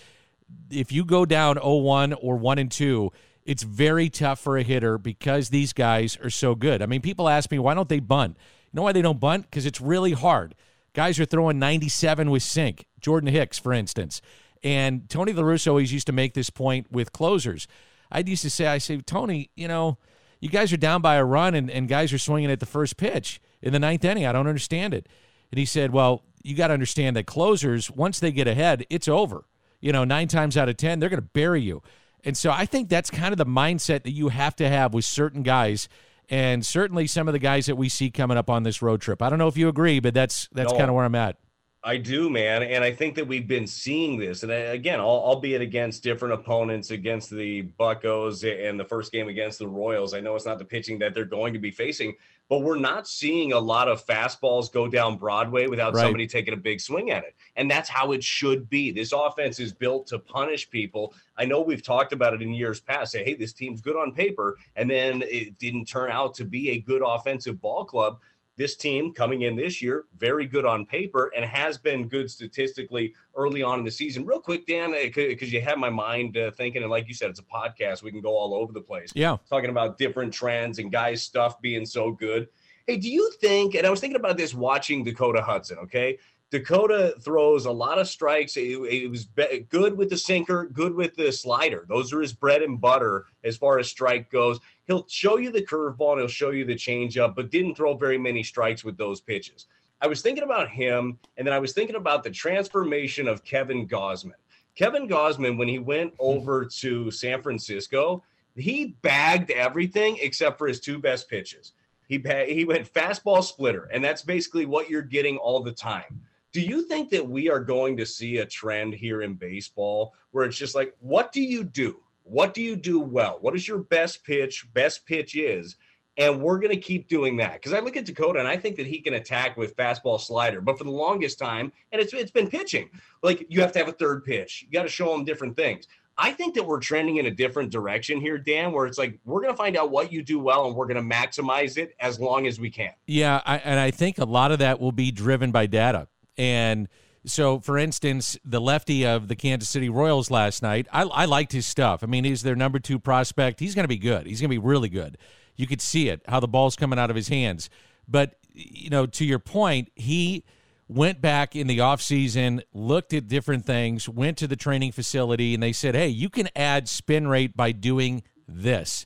if 0.69 0.91
you 0.91 1.03
go 1.03 1.25
down 1.25 1.55
0-1 1.55 2.17
or 2.21 2.37
1 2.37 2.57
and 2.59 2.71
2 2.71 3.11
it's 3.45 3.63
very 3.63 4.09
tough 4.09 4.39
for 4.39 4.57
a 4.57 4.63
hitter 4.63 4.97
because 4.97 5.49
these 5.49 5.71
guys 5.71 6.17
are 6.21 6.29
so 6.29 6.53
good. 6.53 6.81
I 6.81 6.85
mean 6.85 7.01
people 7.01 7.29
ask 7.29 7.49
me 7.49 7.59
why 7.59 7.73
don't 7.73 7.87
they 7.87 8.01
bunt? 8.01 8.35
You 8.65 8.77
know 8.77 8.83
why 8.83 8.91
they 8.91 9.01
don't 9.01 9.21
bunt? 9.21 9.43
Because 9.43 9.65
it's 9.65 9.79
really 9.79 10.11
hard. 10.11 10.53
Guys 10.93 11.17
are 11.19 11.25
throwing 11.25 11.57
97 11.57 12.29
with 12.29 12.43
sink 12.43 12.85
jordan 12.99 13.31
hicks 13.31 13.59
for 13.59 13.73
instance 13.73 14.21
and 14.63 15.09
Tony 15.09 15.33
La 15.33 15.43
Russa 15.43 15.67
always 15.67 15.93
used 15.93 16.07
to 16.07 16.13
make 16.13 16.33
this 16.33 16.49
point 16.49 16.91
with 16.91 17.11
closers. 17.11 17.67
I 18.11 18.19
used 18.19 18.43
to 18.43 18.49
say, 18.49 18.67
I 18.67 18.77
say, 18.77 18.97
Tony, 18.97 19.49
you 19.55 19.67
know, 19.67 19.97
you 20.39 20.49
guys 20.49 20.71
are 20.71 20.77
down 20.77 21.01
by 21.01 21.15
a 21.15 21.25
run 21.25 21.55
and, 21.55 21.69
and 21.69 21.87
guys 21.87 22.13
are 22.13 22.19
swinging 22.19 22.51
at 22.51 22.59
the 22.59 22.65
first 22.65 22.97
pitch 22.97 23.41
in 23.61 23.73
the 23.73 23.79
ninth 23.79 24.05
inning. 24.05 24.25
I 24.25 24.31
don't 24.31 24.47
understand 24.47 24.93
it. 24.93 25.07
And 25.51 25.59
he 25.59 25.65
said, 25.65 25.91
Well, 25.91 26.23
you 26.43 26.55
got 26.55 26.67
to 26.67 26.73
understand 26.73 27.15
that 27.15 27.25
closers, 27.25 27.89
once 27.91 28.19
they 28.19 28.31
get 28.31 28.47
ahead, 28.47 28.85
it's 28.89 29.07
over. 29.07 29.45
You 29.79 29.91
know, 29.91 30.03
nine 30.03 30.27
times 30.27 30.57
out 30.57 30.69
of 30.69 30.77
10, 30.77 30.99
they're 30.99 31.09
going 31.09 31.21
to 31.21 31.29
bury 31.33 31.61
you. 31.61 31.81
And 32.23 32.35
so 32.35 32.51
I 32.51 32.65
think 32.65 32.89
that's 32.89 33.09
kind 33.09 33.31
of 33.31 33.37
the 33.37 33.45
mindset 33.45 34.03
that 34.03 34.11
you 34.11 34.29
have 34.29 34.55
to 34.57 34.67
have 34.67 34.93
with 34.93 35.05
certain 35.05 35.43
guys 35.43 35.87
and 36.29 36.65
certainly 36.65 37.07
some 37.07 37.27
of 37.27 37.33
the 37.33 37.39
guys 37.39 37.67
that 37.67 37.75
we 37.75 37.89
see 37.89 38.09
coming 38.09 38.37
up 38.37 38.49
on 38.49 38.63
this 38.63 38.81
road 38.81 39.01
trip. 39.01 39.21
I 39.21 39.29
don't 39.29 39.39
know 39.39 39.47
if 39.47 39.57
you 39.57 39.69
agree, 39.69 39.99
but 39.99 40.13
that's 40.13 40.49
that's 40.51 40.71
no. 40.71 40.77
kind 40.77 40.89
of 40.89 40.95
where 40.95 41.05
I'm 41.05 41.15
at. 41.15 41.37
I 41.83 41.97
do, 41.97 42.29
man, 42.29 42.63
and 42.63 42.83
I 42.83 42.91
think 42.91 43.15
that 43.15 43.27
we've 43.27 43.47
been 43.47 43.67
seeing 43.67 44.17
this, 44.17 44.41
and 44.41 44.51
uh, 44.51 44.55
again, 44.55 44.99
albeit 44.99 45.61
against 45.61 46.01
different 46.01 46.33
opponents, 46.33 46.89
against 46.89 47.29
the 47.29 47.61
Buckos 47.61 48.43
and 48.43 48.79
the 48.79 48.83
first 48.83 49.11
game 49.11 49.27
against 49.27 49.59
the 49.59 49.67
Royals. 49.67 50.15
I 50.15 50.19
know 50.19 50.35
it's 50.35 50.45
not 50.45 50.57
the 50.57 50.65
pitching 50.65 50.97
that 50.99 51.13
they're 51.13 51.23
going 51.23 51.53
to 51.53 51.59
be 51.59 51.69
facing, 51.69 52.15
but 52.49 52.59
we're 52.59 52.79
not 52.79 53.07
seeing 53.07 53.53
a 53.53 53.59
lot 53.59 53.87
of 53.87 54.03
fastballs 54.05 54.71
go 54.71 54.87
down 54.87 55.17
Broadway 55.17 55.67
without 55.67 55.93
right. 55.93 56.01
somebody 56.01 56.25
taking 56.25 56.55
a 56.55 56.57
big 56.57 56.81
swing 56.81 57.11
at 57.11 57.23
it, 57.23 57.35
and 57.55 57.69
that's 57.69 57.89
how 57.89 58.11
it 58.11 58.23
should 58.23 58.67
be. 58.69 58.91
This 58.91 59.13
offense 59.13 59.59
is 59.59 59.71
built 59.71 60.07
to 60.07 60.17
punish 60.17 60.69
people. 60.69 61.13
I 61.37 61.45
know 61.45 61.61
we've 61.61 61.83
talked 61.83 62.11
about 62.11 62.33
it 62.33 62.41
in 62.41 62.53
years 62.53 62.79
past. 62.79 63.11
Say, 63.11 63.23
hey, 63.23 63.35
this 63.35 63.53
team's 63.53 63.81
good 63.81 63.95
on 63.95 64.13
paper, 64.13 64.57
and 64.75 64.89
then 64.89 65.23
it 65.27 65.59
didn't 65.59 65.85
turn 65.85 66.09
out 66.09 66.33
to 66.35 66.43
be 66.43 66.71
a 66.71 66.79
good 66.79 67.03
offensive 67.05 67.61
ball 67.61 67.85
club 67.85 68.19
this 68.57 68.75
team 68.75 69.13
coming 69.13 69.43
in 69.43 69.55
this 69.55 69.81
year, 69.81 70.05
very 70.17 70.45
good 70.45 70.65
on 70.65 70.85
paper 70.85 71.31
and 71.35 71.45
has 71.45 71.77
been 71.77 72.07
good 72.07 72.29
statistically 72.29 73.13
early 73.35 73.61
on 73.61 73.79
in 73.79 73.85
the 73.85 73.91
season. 73.91 74.25
Real 74.25 74.41
quick, 74.41 74.65
Dan, 74.65 74.91
because 74.91 75.43
uh, 75.43 75.45
you 75.45 75.61
have 75.61 75.77
my 75.77 75.91
mind 75.91 76.37
uh, 76.37 76.51
thinking, 76.51 76.81
and 76.81 76.91
like 76.91 77.07
you 77.07 77.13
said, 77.13 77.29
it's 77.29 77.39
a 77.39 77.43
podcast. 77.43 78.01
We 78.01 78.11
can 78.11 78.21
go 78.21 78.35
all 78.35 78.55
over 78.55 78.73
the 78.73 78.81
place. 78.81 79.11
Yeah. 79.13 79.37
Talking 79.49 79.69
about 79.69 79.97
different 79.97 80.33
trends 80.33 80.79
and 80.79 80.91
guys' 80.91 81.21
stuff 81.21 81.61
being 81.61 81.85
so 81.85 82.11
good. 82.11 82.47
Hey, 82.87 82.97
do 82.97 83.09
you 83.09 83.31
think, 83.39 83.75
and 83.75 83.85
I 83.85 83.89
was 83.89 83.99
thinking 83.99 84.15
about 84.15 84.37
this 84.37 84.53
watching 84.53 85.03
Dakota 85.03 85.41
Hudson, 85.41 85.77
okay? 85.79 86.17
Dakota 86.49 87.15
throws 87.21 87.65
a 87.65 87.71
lot 87.71 87.99
of 87.99 88.07
strikes. 88.07 88.55
It, 88.55 88.79
it 88.89 89.09
was 89.09 89.25
be- 89.25 89.67
good 89.69 89.97
with 89.97 90.09
the 90.09 90.17
sinker, 90.17 90.65
good 90.71 90.95
with 90.95 91.15
the 91.15 91.31
slider. 91.31 91.85
Those 91.89 92.13
are 92.13 92.21
his 92.21 92.33
bread 92.33 92.61
and 92.61 92.79
butter 92.79 93.25
as 93.43 93.57
far 93.57 93.79
as 93.79 93.89
strike 93.89 94.31
goes. 94.31 94.59
He'll 94.87 95.05
show 95.07 95.37
you 95.37 95.51
the 95.51 95.61
curveball 95.61 96.13
and 96.13 96.21
he'll 96.21 96.27
show 96.27 96.51
you 96.51 96.65
the 96.65 96.75
changeup, 96.75 97.35
but 97.35 97.51
didn't 97.51 97.75
throw 97.75 97.95
very 97.95 98.17
many 98.17 98.41
strikes 98.41 98.83
with 98.83 98.97
those 98.97 99.21
pitches. 99.21 99.67
I 99.99 100.07
was 100.07 100.21
thinking 100.21 100.43
about 100.43 100.69
him, 100.69 101.19
and 101.37 101.45
then 101.45 101.53
I 101.53 101.59
was 101.59 101.73
thinking 101.73 101.95
about 101.95 102.23
the 102.23 102.29
transformation 102.29 103.27
of 103.27 103.43
Kevin 103.43 103.87
Gausman. 103.87 104.33
Kevin 104.75 105.07
Gausman, 105.07 105.57
when 105.57 105.67
he 105.67 105.79
went 105.79 106.11
hmm. 106.11 106.17
over 106.19 106.65
to 106.65 107.11
San 107.11 107.41
Francisco, 107.41 108.23
he 108.55 108.95
bagged 109.01 109.51
everything 109.51 110.17
except 110.21 110.57
for 110.57 110.67
his 110.67 110.79
two 110.79 110.99
best 110.99 111.29
pitches. 111.29 111.73
He 112.07 112.23
he 112.47 112.63
went 112.63 112.91
fastball 112.91 113.43
splitter, 113.43 113.89
and 113.91 114.03
that's 114.03 114.21
basically 114.21 114.65
what 114.65 114.89
you're 114.89 115.01
getting 115.01 115.37
all 115.37 115.61
the 115.61 115.73
time. 115.73 116.21
Do 116.53 116.61
you 116.61 116.83
think 116.83 117.09
that 117.09 117.27
we 117.27 117.49
are 117.49 117.59
going 117.59 117.97
to 117.97 118.05
see 118.05 118.37
a 118.37 118.45
trend 118.45 118.93
here 118.93 119.21
in 119.21 119.33
baseball 119.33 120.13
where 120.31 120.45
it's 120.45 120.57
just 120.57 120.73
like, 120.73 120.95
what 120.99 121.31
do 121.31 121.41
you 121.41 121.63
do? 121.63 121.99
What 122.29 122.53
do 122.53 122.61
you 122.61 122.75
do 122.75 122.99
well? 122.99 123.37
What 123.41 123.55
is 123.55 123.67
your 123.67 123.79
best 123.79 124.23
pitch? 124.23 124.67
Best 124.73 125.05
pitch 125.05 125.35
is. 125.35 125.75
And 126.17 126.41
we're 126.41 126.57
going 126.57 126.73
to 126.73 126.81
keep 126.81 127.07
doing 127.07 127.37
that 127.37 127.53
because 127.53 127.73
I 127.73 127.79
look 127.79 127.95
at 127.95 128.05
Dakota 128.05 128.39
and 128.39 128.47
I 128.47 128.57
think 128.57 128.75
that 128.77 128.87
he 128.87 128.99
can 128.99 129.13
attack 129.13 129.55
with 129.55 129.77
fastball 129.77 130.19
slider. 130.19 130.61
But 130.61 130.77
for 130.77 130.83
the 130.83 130.91
longest 130.91 131.37
time, 131.37 131.71
and 131.91 132.01
it's 132.01 132.11
it's 132.11 132.31
been 132.31 132.49
pitching. 132.49 132.89
Like 133.21 133.45
you 133.49 133.61
have 133.61 133.71
to 133.73 133.79
have 133.79 133.87
a 133.87 133.91
third 133.91 134.25
pitch. 134.25 134.63
You 134.63 134.71
got 134.71 134.83
to 134.83 134.89
show 134.89 135.13
him 135.13 135.25
different 135.25 135.55
things. 135.55 135.87
I 136.17 136.31
think 136.31 136.55
that 136.55 136.65
we're 136.65 136.79
trending 136.79 137.17
in 137.17 137.27
a 137.27 137.31
different 137.31 137.71
direction 137.71 138.19
here, 138.19 138.39
Dan, 138.39 138.71
where 138.71 138.87
it's 138.87 138.97
like 138.97 139.19
we're 139.23 139.41
going 139.41 139.53
to 139.53 139.57
find 139.57 139.77
out 139.77 139.91
what 139.91 140.11
you 140.11 140.23
do 140.23 140.39
well 140.39 140.65
and 140.65 140.75
we're 140.75 140.87
going 140.87 140.97
to 140.97 141.15
maximize 141.15 141.77
it 141.77 141.93
as 141.99 142.19
long 142.19 142.47
as 142.47 142.59
we 142.59 142.71
can. 142.71 142.91
Yeah, 143.05 143.41
I, 143.45 143.57
and 143.57 143.79
I 143.79 143.91
think 143.91 144.17
a 144.17 144.25
lot 144.25 144.51
of 144.51 144.59
that 144.59 144.79
will 144.79 144.91
be 144.91 145.11
driven 145.11 145.51
by 145.51 145.67
data. 145.67 146.07
And 146.35 146.87
so, 147.27 147.59
for 147.59 147.77
instance, 147.77 148.37
the 148.43 148.61
lefty 148.61 149.05
of 149.05 149.27
the 149.27 149.35
Kansas 149.35 149.69
City 149.69 149.89
Royals 149.89 150.31
last 150.31 150.63
night, 150.63 150.87
I, 150.91 151.03
I 151.03 151.25
liked 151.25 151.51
his 151.51 151.67
stuff. 151.67 152.03
I 152.03 152.07
mean, 152.07 152.23
he's 152.23 152.41
their 152.41 152.55
number 152.55 152.79
two 152.79 152.99
prospect. 152.99 153.59
He's 153.59 153.75
going 153.75 153.83
to 153.83 153.89
be 153.89 153.97
good. 153.97 154.25
He's 154.25 154.41
going 154.41 154.49
to 154.49 154.59
be 154.59 154.65
really 154.65 154.89
good. 154.89 155.17
You 155.55 155.67
could 155.67 155.81
see 155.81 156.09
it, 156.09 156.21
how 156.27 156.39
the 156.39 156.47
ball's 156.47 156.75
coming 156.75 156.97
out 156.97 157.09
of 157.09 157.15
his 157.15 157.27
hands. 157.27 157.69
But, 158.07 158.37
you 158.53 158.89
know, 158.89 159.05
to 159.05 159.25
your 159.25 159.39
point, 159.39 159.91
he 159.95 160.45
went 160.87 161.19
back 161.19 161.55
in 161.55 161.67
the 161.67 161.79
offseason, 161.79 162.61
looked 162.73 163.13
at 163.13 163.27
different 163.27 163.65
things, 163.65 164.07
went 164.07 164.37
to 164.37 164.47
the 164.47 164.55
training 164.55 164.93
facility, 164.93 165.53
and 165.53 165.61
they 165.61 165.73
said, 165.73 165.95
hey, 165.95 166.07
you 166.07 166.29
can 166.29 166.47
add 166.55 166.87
spin 166.87 167.27
rate 167.27 167.57
by 167.57 167.73
doing 167.73 168.23
this. 168.47 169.05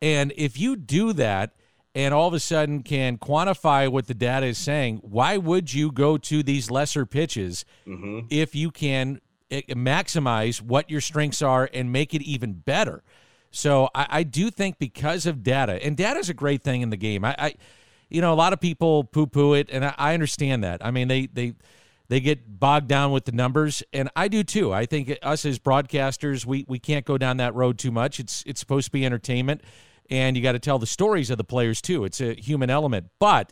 And 0.00 0.32
if 0.36 0.58
you 0.58 0.74
do 0.74 1.12
that, 1.12 1.54
and 1.94 2.14
all 2.14 2.28
of 2.28 2.34
a 2.34 2.40
sudden 2.40 2.82
can 2.82 3.18
quantify 3.18 3.88
what 3.88 4.06
the 4.06 4.14
data 4.14 4.46
is 4.46 4.58
saying, 4.58 4.98
why 5.02 5.36
would 5.36 5.72
you 5.72 5.92
go 5.92 6.16
to 6.16 6.42
these 6.42 6.70
lesser 6.70 7.04
pitches 7.04 7.64
mm-hmm. 7.86 8.20
if 8.30 8.54
you 8.54 8.70
can 8.70 9.20
eh, 9.50 9.62
maximize 9.70 10.60
what 10.60 10.90
your 10.90 11.00
strengths 11.00 11.42
are 11.42 11.68
and 11.72 11.92
make 11.92 12.14
it 12.14 12.22
even 12.22 12.54
better. 12.54 13.02
So 13.50 13.90
I, 13.94 14.06
I 14.08 14.22
do 14.22 14.50
think 14.50 14.78
because 14.78 15.26
of 15.26 15.42
data, 15.42 15.84
and 15.84 15.96
data 15.96 16.18
is 16.18 16.30
a 16.30 16.34
great 16.34 16.62
thing 16.62 16.80
in 16.80 16.90
the 16.90 16.96
game. 16.96 17.24
I, 17.24 17.36
I 17.38 17.54
you 18.08 18.20
know, 18.20 18.32
a 18.32 18.36
lot 18.36 18.52
of 18.52 18.60
people 18.60 19.04
poo 19.04 19.26
poo 19.26 19.54
it, 19.54 19.68
and 19.70 19.84
I, 19.84 19.94
I 19.96 20.14
understand 20.14 20.64
that. 20.64 20.84
I 20.84 20.90
mean, 20.90 21.08
they 21.08 21.26
they 21.26 21.54
they 22.08 22.20
get 22.20 22.60
bogged 22.60 22.88
down 22.88 23.10
with 23.10 23.24
the 23.24 23.32
numbers, 23.32 23.82
and 23.92 24.10
I 24.14 24.28
do 24.28 24.44
too. 24.44 24.72
I 24.72 24.84
think 24.84 25.16
us 25.22 25.46
as 25.46 25.58
broadcasters, 25.58 26.44
we 26.44 26.64
we 26.68 26.78
can't 26.78 27.06
go 27.06 27.16
down 27.16 27.38
that 27.38 27.54
road 27.54 27.78
too 27.78 27.90
much. 27.90 28.20
It's 28.20 28.42
it's 28.46 28.60
supposed 28.60 28.86
to 28.86 28.92
be 28.92 29.06
entertainment, 29.06 29.62
and 30.12 30.36
you 30.36 30.42
got 30.42 30.52
to 30.52 30.58
tell 30.58 30.78
the 30.78 30.86
stories 30.86 31.30
of 31.30 31.38
the 31.38 31.44
players 31.44 31.80
too. 31.80 32.04
It's 32.04 32.20
a 32.20 32.34
human 32.34 32.68
element, 32.68 33.08
but 33.18 33.50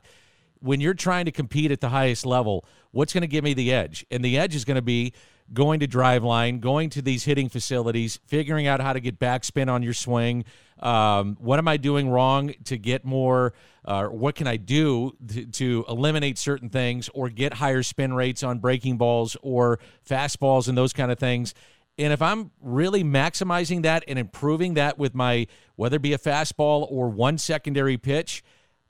when 0.61 0.79
you're 0.79 0.93
trying 0.93 1.25
to 1.25 1.33
compete 1.33 1.71
at 1.71 1.81
the 1.81 1.89
highest 1.89 2.27
level, 2.27 2.67
what's 2.91 3.15
going 3.15 3.23
to 3.23 3.27
give 3.27 3.43
me 3.43 3.55
the 3.55 3.73
edge? 3.73 4.05
And 4.11 4.23
the 4.23 4.39
edge 4.39 4.55
is 4.55 4.67
going 4.67 4.75
to 4.75 4.83
be 4.83 5.15
going 5.55 5.81
to 5.81 5.89
Driveline, 5.89 6.61
going 6.61 6.91
to 6.91 7.03
these 7.03 7.25
hitting 7.25 7.49
facilities, 7.49 8.21
figuring 8.27 8.67
out 8.67 8.81
how 8.81 8.93
to 8.93 9.01
get 9.01 9.19
backspin 9.19 9.71
on 9.71 9.83
your 9.83 9.95
swing. 9.95 10.45
Um, 10.81 11.39
what 11.41 11.59
am 11.59 11.67
I 11.67 11.79
doing 11.79 12.11
wrong 12.11 12.53
to 12.65 12.77
get 12.77 13.07
more? 13.07 13.55
Uh, 13.83 14.05
what 14.05 14.35
can 14.35 14.47
I 14.47 14.59
do 14.59 15.17
to, 15.29 15.47
to, 15.47 15.85
eliminate 15.89 16.37
certain 16.37 16.69
things 16.69 17.09
or 17.15 17.31
get 17.31 17.55
higher 17.55 17.83
spin 17.83 18.13
rates 18.13 18.43
on 18.43 18.59
breaking 18.59 18.99
balls 18.99 19.37
or 19.43 19.79
fastballs 20.09 20.69
and 20.69 20.77
those 20.77 20.93
kind 20.93 21.11
of 21.11 21.19
things? 21.19 21.55
And 22.01 22.15
if 22.15 22.23
I'm 22.23 22.51
really 22.63 23.05
maximizing 23.05 23.83
that 23.83 24.05
and 24.09 24.19
improving 24.19 24.73
that 24.75 24.99
with 24.99 25.15
my, 25.15 25.47
whether 25.77 25.97
it 25.97 26.03
be 26.03 26.15
a 26.15 26.19
fastball 26.19 26.91
or 26.91 27.11
one 27.11 27.37
secondary 27.37 27.99
pitch, 27.99 28.43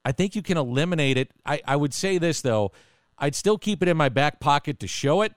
I 0.04 0.12
think 0.12 0.36
you 0.36 0.42
can 0.42 0.56
eliminate 0.56 1.16
it. 1.16 1.32
I, 1.44 1.60
I 1.66 1.74
would 1.74 1.92
say 1.92 2.18
this, 2.18 2.40
though. 2.40 2.70
I'd 3.18 3.34
still 3.34 3.58
keep 3.58 3.82
it 3.82 3.88
in 3.88 3.96
my 3.96 4.10
back 4.10 4.38
pocket 4.38 4.78
to 4.78 4.86
show 4.86 5.22
it, 5.22 5.34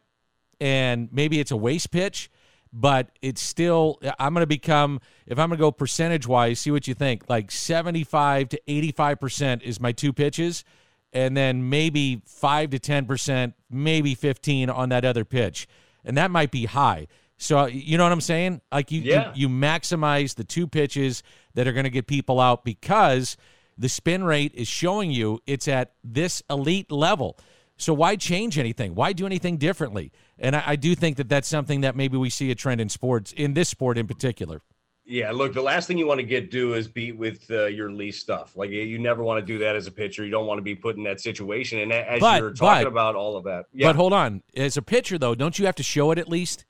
and 0.61 1.09
maybe 1.11 1.39
it's 1.39 1.49
a 1.49 1.57
waste 1.57 1.89
pitch, 1.89 2.29
but 2.71 3.09
it's 3.23 3.41
still, 3.41 3.99
I'm 4.19 4.35
going 4.35 4.43
to 4.43 4.47
become, 4.47 5.01
if 5.25 5.39
I'm 5.39 5.49
going 5.49 5.57
to 5.57 5.61
go 5.61 5.71
percentage 5.71 6.27
wise, 6.27 6.59
see 6.59 6.69
what 6.69 6.87
you 6.87 6.93
think. 6.93 7.23
Like 7.27 7.49
75 7.49 8.49
to 8.49 8.61
85% 8.67 9.63
is 9.63 9.81
my 9.81 9.91
two 9.91 10.13
pitches, 10.13 10.63
and 11.11 11.35
then 11.35 11.71
maybe 11.71 12.21
5 12.27 12.69
to 12.69 12.79
10%, 12.79 13.53
maybe 13.71 14.13
15 14.13 14.69
on 14.69 14.89
that 14.89 15.03
other 15.03 15.25
pitch. 15.25 15.67
And 16.05 16.15
that 16.17 16.29
might 16.29 16.51
be 16.51 16.65
high. 16.65 17.07
So 17.43 17.65
you 17.65 17.97
know 17.97 18.03
what 18.03 18.11
I'm 18.11 18.21
saying? 18.21 18.61
Like 18.71 18.91
you, 18.91 19.01
yeah. 19.01 19.31
you, 19.35 19.47
you 19.47 19.49
maximize 19.49 20.35
the 20.35 20.43
two 20.43 20.67
pitches 20.67 21.23
that 21.55 21.67
are 21.67 21.73
going 21.73 21.83
to 21.83 21.89
get 21.89 22.07
people 22.07 22.39
out 22.39 22.63
because– 22.63 23.37
the 23.77 23.89
spin 23.89 24.23
rate 24.23 24.53
is 24.55 24.67
showing 24.67 25.11
you 25.11 25.39
it's 25.45 25.67
at 25.67 25.93
this 26.03 26.43
elite 26.49 26.91
level. 26.91 27.37
So 27.77 27.93
why 27.93 28.15
change 28.15 28.57
anything? 28.57 28.95
Why 28.95 29.13
do 29.13 29.25
anything 29.25 29.57
differently? 29.57 30.11
And 30.37 30.55
I, 30.55 30.63
I, 30.67 30.75
do 30.75 30.93
think 30.95 31.17
that 31.17 31.27
that's 31.27 31.47
something 31.47 31.81
that 31.81 31.95
maybe 31.95 32.17
we 32.17 32.29
see 32.29 32.51
a 32.51 32.55
trend 32.55 32.79
in 32.79 32.89
sports, 32.89 33.33
in 33.33 33.55
this 33.55 33.69
sport 33.69 33.97
in 33.97 34.07
particular. 34.07 34.61
Yeah, 35.05 35.31
look, 35.31 35.53
the 35.53 35.61
last 35.61 35.87
thing 35.87 35.97
you 35.97 36.07
want 36.07 36.19
to 36.19 36.25
get 36.25 36.49
do 36.49 36.75
is 36.75 36.87
be 36.87 37.11
with 37.11 37.49
uh, 37.51 37.65
your 37.65 37.91
least 37.91 38.21
stuff. 38.21 38.55
Like 38.55 38.69
you 38.69 38.99
never 38.99 39.21
want 39.21 39.39
to 39.39 39.45
do 39.45 39.57
that 39.59 39.75
as 39.75 39.85
a 39.85 39.91
pitcher. 39.91 40.23
You 40.23 40.31
don't 40.31 40.45
want 40.45 40.59
to 40.59 40.63
be 40.63 40.75
put 40.75 40.95
in 40.95 41.03
that 41.03 41.19
situation. 41.19 41.79
And 41.79 41.91
as 41.91 42.21
but, 42.21 42.39
you're 42.39 42.53
talking 42.53 42.85
but, 42.85 42.87
about 42.87 43.15
all 43.15 43.35
of 43.35 43.43
that, 43.43 43.65
yeah. 43.73 43.87
But 43.89 43.97
hold 43.97 44.13
on, 44.13 44.43
as 44.55 44.77
a 44.77 44.81
pitcher 44.81 45.17
though, 45.17 45.35
don't 45.35 45.59
you 45.59 45.65
have 45.65 45.75
to 45.75 45.83
show 45.83 46.11
it 46.11 46.19
at 46.19 46.29
least? 46.29 46.63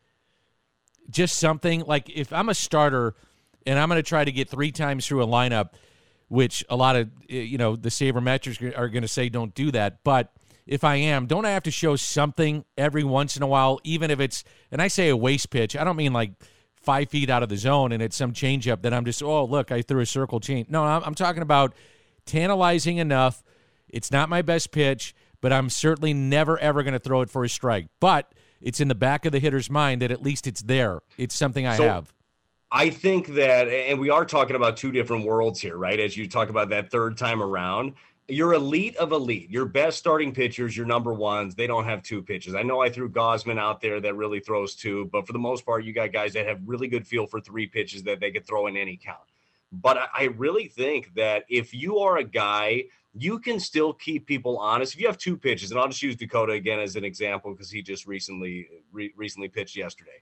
Just 1.09 1.37
something 1.37 1.81
like 1.81 2.09
if 2.09 2.31
I'm 2.31 2.49
a 2.49 2.53
starter 2.53 3.15
and 3.65 3.77
I'm 3.79 3.89
going 3.89 3.99
to 3.99 4.07
try 4.07 4.23
to 4.23 4.31
get 4.31 4.49
three 4.49 4.71
times 4.71 5.07
through 5.07 5.23
a 5.23 5.27
lineup 5.27 5.69
which 6.33 6.65
a 6.67 6.75
lot 6.75 6.95
of 6.95 7.11
eh, 7.29 7.41
you 7.41 7.59
know 7.59 7.75
the 7.75 7.89
sabermetrics 7.89 8.75
are 8.75 8.89
going 8.89 9.03
to 9.03 9.07
say 9.07 9.29
don't 9.29 9.53
do 9.53 9.69
that. 9.71 10.03
But 10.03 10.33
if 10.65 10.83
I 10.83 10.95
am, 10.95 11.27
don't 11.27 11.45
I 11.45 11.51
have 11.51 11.63
to 11.63 11.71
show 11.71 11.95
something 11.95 12.65
every 12.75 13.03
once 13.03 13.37
in 13.37 13.43
a 13.43 13.47
while, 13.47 13.79
even 13.83 14.09
if 14.09 14.19
it's 14.19 14.43
and 14.71 14.81
I 14.81 14.87
say 14.87 15.09
a 15.09 15.17
waste 15.17 15.51
pitch. 15.51 15.75
I 15.75 15.83
don't 15.83 15.95
mean 15.95 16.11
like 16.11 16.31
five 16.75 17.09
feet 17.09 17.29
out 17.29 17.43
of 17.43 17.49
the 17.49 17.55
zone 17.55 17.91
and 17.91 18.01
it's 18.01 18.15
some 18.15 18.33
changeup 18.33 18.81
that 18.81 18.93
I'm 18.93 19.05
just 19.05 19.21
oh 19.21 19.45
look 19.45 19.71
I 19.71 19.83
threw 19.83 20.01
a 20.01 20.07
circle 20.07 20.39
change. 20.39 20.69
No, 20.69 20.83
I'm, 20.83 21.03
I'm 21.03 21.15
talking 21.15 21.43
about 21.43 21.75
tantalizing 22.25 22.97
enough. 22.97 23.43
It's 23.87 24.11
not 24.11 24.27
my 24.27 24.41
best 24.41 24.71
pitch, 24.71 25.13
but 25.39 25.53
I'm 25.53 25.69
certainly 25.69 26.15
never 26.15 26.57
ever 26.57 26.81
going 26.81 26.93
to 26.93 26.99
throw 26.99 27.21
it 27.21 27.29
for 27.29 27.43
a 27.43 27.49
strike. 27.49 27.89
But 27.99 28.33
it's 28.63 28.79
in 28.79 28.87
the 28.87 28.95
back 28.95 29.25
of 29.25 29.31
the 29.31 29.39
hitter's 29.39 29.69
mind 29.69 30.01
that 30.01 30.11
at 30.11 30.23
least 30.23 30.47
it's 30.47 30.61
there. 30.61 31.01
It's 31.17 31.35
something 31.35 31.67
I 31.67 31.77
so, 31.77 31.83
have. 31.83 32.13
I 32.71 32.89
think 32.89 33.27
that, 33.35 33.67
and 33.67 33.99
we 33.99 34.09
are 34.09 34.25
talking 34.25 34.55
about 34.55 34.77
two 34.77 34.91
different 34.91 35.25
worlds 35.25 35.59
here, 35.59 35.77
right? 35.77 35.99
As 35.99 36.17
you 36.17 36.27
talk 36.27 36.49
about 36.49 36.69
that 36.69 36.89
third 36.89 37.17
time 37.17 37.43
around, 37.43 37.93
your 38.27 38.53
elite 38.53 38.95
of 38.95 39.11
elite, 39.11 39.49
your 39.51 39.65
best 39.65 39.97
starting 39.99 40.33
pitchers, 40.33 40.75
your 40.75 40.85
number 40.85 41.13
ones, 41.13 41.55
they 41.55 41.67
don't 41.67 41.83
have 41.83 42.01
two 42.01 42.23
pitches. 42.23 42.55
I 42.55 42.63
know 42.63 42.81
I 42.81 42.89
threw 42.89 43.09
Gausman 43.09 43.59
out 43.59 43.81
there 43.81 43.99
that 43.99 44.15
really 44.15 44.39
throws 44.39 44.75
two, 44.75 45.05
but 45.11 45.27
for 45.27 45.33
the 45.33 45.39
most 45.39 45.65
part, 45.65 45.83
you 45.83 45.93
got 45.93 46.13
guys 46.13 46.33
that 46.33 46.47
have 46.47 46.61
really 46.65 46.87
good 46.87 47.05
feel 47.05 47.27
for 47.27 47.41
three 47.41 47.67
pitches 47.67 48.01
that 48.03 48.19
they 48.19 48.31
could 48.31 48.47
throw 48.47 48.67
in 48.67 48.77
any 48.77 48.97
count. 48.97 49.19
But 49.71 49.97
I 50.13 50.25
really 50.37 50.67
think 50.67 51.13
that 51.15 51.43
if 51.49 51.73
you 51.73 51.99
are 51.99 52.17
a 52.17 52.23
guy, 52.23 52.85
you 53.13 53.39
can 53.39 53.59
still 53.59 53.93
keep 53.93 54.25
people 54.25 54.57
honest. 54.57 54.93
If 54.93 55.01
you 55.01 55.07
have 55.07 55.17
two 55.17 55.37
pitches, 55.37 55.71
and 55.71 55.79
I'll 55.79 55.87
just 55.87 56.01
use 56.01 56.15
Dakota 56.15 56.53
again 56.53 56.79
as 56.79 56.95
an 56.95 57.03
example 57.03 57.51
because 57.51 57.69
he 57.69 57.81
just 57.81 58.07
recently 58.07 58.67
re- 58.91 59.13
recently 59.15 59.49
pitched 59.49 59.75
yesterday 59.75 60.21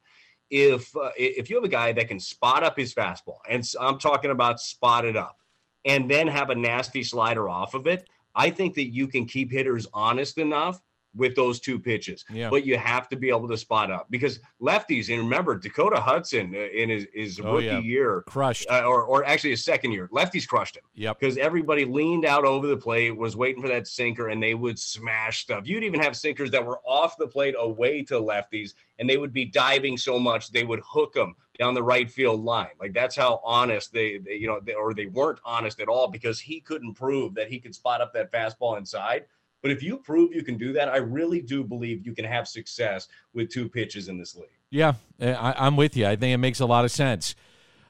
if 0.52 0.96
uh, 0.96 1.10
if 1.18 1.50
you 1.50 1.56
have 1.56 1.64
a 1.64 1.70
guy 1.70 1.94
that 1.94 2.10
can 2.10 2.20
spot 2.20 2.64
up 2.64 2.78
his 2.78 2.94
fastball, 2.94 3.40
and 3.50 3.66
I'm 3.80 3.98
talking 3.98 4.32
about 4.32 4.60
spot 4.60 5.06
it 5.06 5.16
up, 5.16 5.38
and 5.86 6.12
then 6.12 6.28
have 6.28 6.50
a 6.50 6.56
nasty 6.56 7.04
slider 7.04 7.50
off 7.50 7.74
of 7.74 7.88
it, 7.88 8.08
I 8.36 8.50
think 8.50 8.76
that 8.76 8.94
you 8.94 9.08
can 9.08 9.26
keep 9.26 9.50
hitters 9.50 9.88
honest 9.94 10.38
enough 10.38 10.82
with 11.16 11.36
those 11.36 11.60
two 11.60 11.80
pitches. 11.80 12.24
Yeah. 12.32 12.50
But 12.50 12.66
you 12.66 12.78
have 12.78 13.10
to 13.10 13.16
be 13.16 13.30
able 13.30 13.48
to 13.48 13.58
spot 13.58 13.92
up 13.92 14.08
because 14.10 14.40
lefties, 14.62 15.10
and 15.10 15.20
remember 15.20 15.58
Dakota 15.58 16.00
Hudson 16.00 16.54
uh, 16.56 16.60
in 16.60 16.90
his, 16.90 17.08
his 17.14 17.40
oh, 17.40 17.56
rookie 17.56 17.66
yeah. 17.66 17.80
year 17.80 18.24
crushed, 18.28 18.68
uh, 18.70 18.84
or, 18.86 19.04
or 19.04 19.26
actually 19.26 19.52
his 19.52 19.64
second 19.64 19.92
year, 19.92 20.10
lefties 20.14 20.48
crushed 20.48 20.78
him. 20.78 20.84
Yep. 20.96 21.20
Because 21.20 21.38
everybody 21.38 21.86
leaned 21.86 22.26
out 22.26 22.46
over 22.46 22.68
the 22.68 22.78
plate, 22.78 23.16
was 23.16 23.36
waiting 23.36 23.62
for 23.62 23.68
that 23.68 23.88
sinker, 23.88 24.30
and 24.30 24.42
they 24.42 24.56
would 24.56 24.80
smash 24.80 25.42
stuff. 25.42 25.68
You'd 25.68 25.84
even 25.84 26.00
have 26.00 26.16
sinkers 26.16 26.52
that 26.52 26.66
were 26.66 26.80
off 26.86 27.18
the 27.18 27.28
plate 27.28 27.56
away 27.58 28.04
to 28.04 28.16
lefties, 28.16 28.74
and 29.00 29.10
they 29.10 29.18
would 29.18 29.34
be 29.34 29.46
diving 29.46 29.98
so 29.98 30.20
much 30.20 30.52
they 30.52 30.64
would 30.64 30.82
hook 30.86 31.14
them 31.14 31.36
down 31.60 31.74
the 31.74 31.84
right 31.84 32.10
field 32.10 32.44
line. 32.44 32.70
Like 32.80 32.94
that's 32.94 33.16
how 33.16 33.42
honest 33.44 33.94
they, 33.94 34.18
they 34.18 34.36
you 34.36 34.48
know, 34.48 34.60
they, 34.64 34.74
or 34.74 34.94
they 34.94 35.06
weren't 35.08 35.40
honest 35.46 35.80
at 35.80 35.88
all 35.88 36.08
because 36.08 36.40
he 36.40 36.60
couldn't 36.60 36.96
prove 36.96 37.36
that 37.36 37.50
he 37.50 37.60
could 37.60 37.76
spot 37.76 38.02
up 38.02 38.14
that 38.14 38.32
fastball 38.32 38.78
inside. 38.78 39.26
But 39.62 39.72
if 39.72 39.84
you 39.84 39.98
prove 39.98 40.34
you 40.34 40.44
can 40.44 40.58
do 40.58 40.74
that, 40.74 40.90
I 40.90 40.98
really 40.98 41.42
do 41.42 41.64
believe 41.64 42.06
you 42.06 42.14
can 42.14 42.26
have 42.26 42.48
success 42.48 43.08
with 43.34 43.50
two 43.50 43.70
pitches 43.70 44.08
in 44.08 44.18
this 44.18 44.36
league. 44.36 44.50
Yeah, 44.70 44.94
I, 45.20 45.68
am 45.68 45.76
with 45.76 45.96
you. 45.96 46.08
I 46.08 46.16
think 46.16 46.34
it 46.34 46.38
makes 46.38 46.60
a 46.60 46.66
lot 46.66 46.86
of 46.86 46.92
sense. 46.92 47.36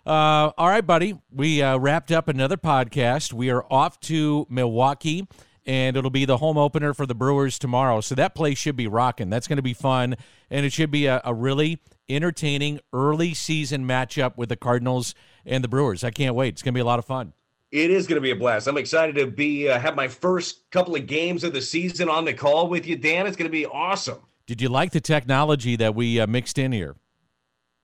Uh, 0.06 0.52
all 0.58 0.68
right, 0.68 0.86
buddy. 0.86 1.20
We 1.32 1.62
uh, 1.62 1.78
wrapped 1.78 2.12
up 2.12 2.28
another 2.28 2.58
podcast. 2.58 3.34
We 3.34 3.52
are 3.52 3.64
off 3.72 4.00
to 4.02 4.48
Milwaukee, 4.50 5.28
and 5.66 5.96
it'll 5.96 6.10
be 6.10 6.26
the 6.26 6.38
home 6.38 6.58
opener 6.58 6.94
for 6.94 7.06
the 7.06 7.14
Brewers 7.14 7.60
tomorrow. 7.60 8.02
So 8.02 8.16
that 8.16 8.34
place 8.34 8.58
should 8.58 8.76
be 8.76 8.88
rocking. 8.88 9.30
That's 9.30 9.48
going 9.48 9.58
to 9.58 9.64
be 9.64 9.76
fun, 9.76 10.18
and 10.50 10.66
it 10.66 10.74
should 10.74 10.92
be 10.92 11.06
a, 11.06 11.22
a 11.24 11.34
really 11.34 11.80
entertaining 12.10 12.80
early 12.92 13.34
season 13.34 13.86
matchup 13.86 14.38
with 14.38 14.50
the 14.50 14.58
Cardinals 14.58 15.14
and 15.46 15.64
the 15.64 15.68
Brewers. 15.68 16.04
I 16.04 16.12
can't 16.12 16.36
wait. 16.36 16.56
It's 16.56 16.64
going 16.64 16.74
to 16.74 16.78
be 16.78 16.82
a 16.82 16.86
lot 16.86 17.00
of 17.00 17.06
fun. 17.06 17.34
It 17.72 17.90
is 17.90 18.06
going 18.06 18.18
to 18.18 18.22
be 18.22 18.32
a 18.32 18.36
blast. 18.36 18.68
I'm 18.68 18.78
excited 18.78 19.16
to 19.16 19.28
be 19.28 19.70
uh, 19.70 19.80
have 19.80 19.96
my 19.96 20.08
first 20.08 20.70
couple 20.72 20.96
of 20.96 21.08
games 21.08 21.46
of 21.46 21.54
the 21.54 21.62
season 21.62 22.10
on 22.10 22.26
the 22.26 22.34
call 22.34 22.68
with 22.68 22.86
you, 22.86 22.98
Dan. 22.98 23.26
It's 23.26 23.38
going 23.38 23.50
to 23.50 23.52
be 23.52 23.66
awesome. 23.66 24.20
Did 24.46 24.62
you 24.62 24.68
like 24.68 24.92
the 24.92 25.00
technology 25.00 25.78
that 25.78 25.96
we 25.96 26.20
uh, 26.20 26.28
mixed 26.28 26.58
in 26.58 26.74
here? 26.74 26.98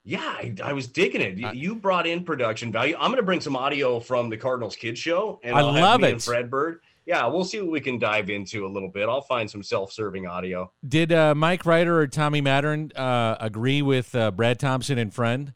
Yeah, 0.04 0.20
I, 0.20 0.56
I 0.64 0.74
was 0.74 0.88
digging 0.88 1.22
it. 1.22 1.38
You, 1.38 1.48
uh, 1.48 1.52
you, 1.52 1.76
brought 1.76 2.08
in 2.08 2.24
production 2.24 2.72
value. 2.72 2.96
I'm 2.96 3.12
going 3.12 3.18
to 3.18 3.26
bring 3.26 3.42
some 3.42 3.56
audio 3.56 4.00
from 4.00 4.30
the 4.30 4.38
Cardinals 4.38 4.76
Kids 4.76 5.00
Show, 5.00 5.40
and 5.44 5.56
I 5.56 5.60
I'll 5.60 5.74
love 5.74 6.04
it. 6.04 6.12
And 6.12 6.22
Fredbird. 6.22 6.80
Yeah, 7.06 7.26
we'll 7.28 7.46
see 7.46 7.62
what 7.62 7.72
we 7.72 7.80
can 7.80 7.98
dive 8.00 8.30
into 8.30 8.66
a 8.66 8.70
little 8.70 8.90
bit. 8.90 9.08
I'll 9.08 9.22
find 9.22 9.50
some 9.50 9.64
self-serving 9.64 10.28
audio. 10.28 10.72
Did 10.86 11.14
uh, 11.14 11.34
Mike 11.36 11.66
Ryder 11.66 12.00
or 12.00 12.08
Tommy 12.08 12.42
Mattern 12.42 12.92
uh, 12.98 13.38
agree 13.40 13.82
with 13.82 14.14
uh, 14.14 14.32
Brad 14.32 14.60
Thompson 14.60 14.98
and 14.98 15.14
Friend? 15.14 15.54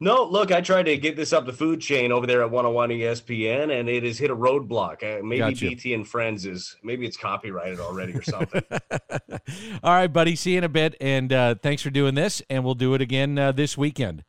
No, 0.00 0.24
look, 0.24 0.50
I 0.50 0.60
tried 0.60 0.84
to 0.84 0.96
get 0.96 1.16
this 1.16 1.32
up 1.32 1.46
the 1.46 1.52
food 1.52 1.80
chain 1.80 2.10
over 2.10 2.26
there 2.26 2.42
at 2.42 2.50
101 2.50 2.90
ESPN, 2.90 3.78
and 3.78 3.88
it 3.88 4.02
has 4.02 4.18
hit 4.18 4.30
a 4.30 4.36
roadblock. 4.36 5.02
Uh, 5.02 5.22
maybe 5.24 5.38
gotcha. 5.38 5.68
BT 5.68 5.94
and 5.94 6.06
Friends 6.06 6.46
is 6.46 6.76
maybe 6.82 7.06
it's 7.06 7.16
copyrighted 7.16 7.78
already 7.78 8.12
or 8.12 8.22
something. 8.22 8.62
All 9.82 9.92
right, 9.94 10.12
buddy. 10.12 10.34
See 10.34 10.52
you 10.52 10.58
in 10.58 10.64
a 10.64 10.68
bit, 10.68 10.96
and 11.00 11.32
uh, 11.32 11.54
thanks 11.62 11.80
for 11.80 11.90
doing 11.90 12.14
this, 12.14 12.42
and 12.50 12.64
we'll 12.64 12.74
do 12.74 12.94
it 12.94 13.00
again 13.00 13.38
uh, 13.38 13.52
this 13.52 13.78
weekend. 13.78 14.24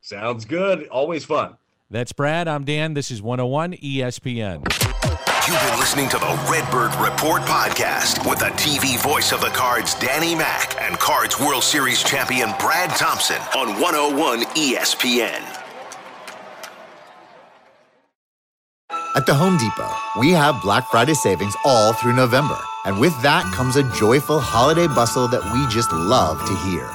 Sounds 0.00 0.44
good. 0.44 0.86
Always 0.88 1.24
fun. 1.24 1.56
That's 1.90 2.12
Brad. 2.12 2.48
I'm 2.48 2.64
Dan. 2.64 2.94
This 2.94 3.10
is 3.10 3.22
101 3.22 3.74
ESPN. 3.74 4.83
You've 5.46 5.60
been 5.60 5.78
listening 5.78 6.08
to 6.08 6.16
the 6.16 6.46
Redbird 6.50 6.94
Report 6.94 7.42
podcast 7.42 8.26
with 8.26 8.38
the 8.38 8.46
TV 8.56 8.98
voice 9.02 9.30
of 9.30 9.42
the 9.42 9.48
Cards, 9.48 9.94
Danny 9.96 10.34
Mac, 10.34 10.74
and 10.80 10.98
Cards 10.98 11.38
World 11.38 11.62
Series 11.62 12.02
champion 12.02 12.48
Brad 12.58 12.88
Thompson 12.96 13.36
on 13.54 13.78
101 13.78 14.44
ESPN. 14.54 15.42
At 19.14 19.26
the 19.26 19.34
Home 19.34 19.58
Depot, 19.58 19.92
we 20.18 20.30
have 20.30 20.62
Black 20.62 20.90
Friday 20.90 21.12
savings 21.12 21.54
all 21.66 21.92
through 21.92 22.14
November. 22.14 22.58
And 22.86 22.98
with 22.98 23.12
that 23.20 23.44
comes 23.52 23.76
a 23.76 23.82
joyful 23.92 24.40
holiday 24.40 24.86
bustle 24.86 25.28
that 25.28 25.44
we 25.52 25.66
just 25.66 25.92
love 25.92 26.42
to 26.46 26.56
hear. 26.56 26.88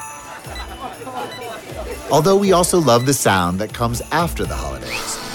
Although 2.12 2.38
we 2.38 2.54
also 2.54 2.80
love 2.80 3.06
the 3.06 3.14
sound 3.14 3.60
that 3.60 3.76
comes 3.76 4.02
after 4.12 4.44
the 4.44 4.56
holidays. 4.56 5.29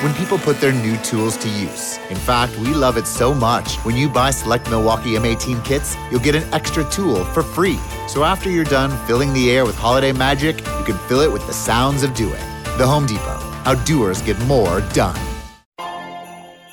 When 0.00 0.14
people 0.14 0.38
put 0.38 0.62
their 0.62 0.72
new 0.72 0.96
tools 0.98 1.36
to 1.36 1.48
use. 1.50 1.98
In 2.08 2.16
fact, 2.16 2.56
we 2.56 2.72
love 2.72 2.96
it 2.96 3.06
so 3.06 3.34
much. 3.34 3.76
When 3.84 3.98
you 3.98 4.08
buy 4.08 4.30
select 4.30 4.70
Milwaukee 4.70 5.10
M18 5.10 5.62
kits, 5.62 5.94
you'll 6.10 6.20
get 6.20 6.34
an 6.34 6.54
extra 6.54 6.88
tool 6.88 7.22
for 7.26 7.42
free. 7.42 7.78
So 8.08 8.24
after 8.24 8.48
you're 8.48 8.64
done 8.64 8.90
filling 9.06 9.34
the 9.34 9.50
air 9.50 9.66
with 9.66 9.76
holiday 9.76 10.12
magic, 10.12 10.56
you 10.56 10.84
can 10.84 10.96
fill 11.06 11.20
it 11.20 11.30
with 11.30 11.46
the 11.46 11.52
sounds 11.52 12.02
of 12.02 12.14
doing. 12.14 12.40
The 12.78 12.86
Home 12.86 13.04
Depot. 13.04 13.38
How 13.66 13.74
doers 13.84 14.22
get 14.22 14.38
more 14.46 14.80
done. 14.94 15.20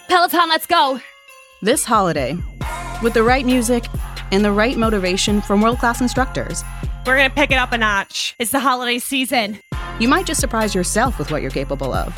Peloton, 0.07 0.47
let's 0.47 0.65
go! 0.65 1.01
This 1.61 1.83
holiday, 1.83 2.37
with 3.03 3.13
the 3.13 3.23
right 3.23 3.45
music 3.45 3.83
and 4.31 4.45
the 4.45 4.53
right 4.53 4.77
motivation 4.77 5.41
from 5.41 5.61
world 5.61 5.79
class 5.79 5.99
instructors, 5.99 6.63
we're 7.05 7.17
going 7.17 7.29
to 7.29 7.35
pick 7.35 7.51
it 7.51 7.57
up 7.57 7.73
a 7.73 7.77
notch. 7.77 8.35
It's 8.39 8.51
the 8.51 8.61
holiday 8.61 8.99
season. 8.99 9.59
You 9.99 10.07
might 10.07 10.25
just 10.25 10.39
surprise 10.39 10.73
yourself 10.73 11.19
with 11.19 11.29
what 11.29 11.41
you're 11.41 11.51
capable 11.51 11.93
of. 11.93 12.17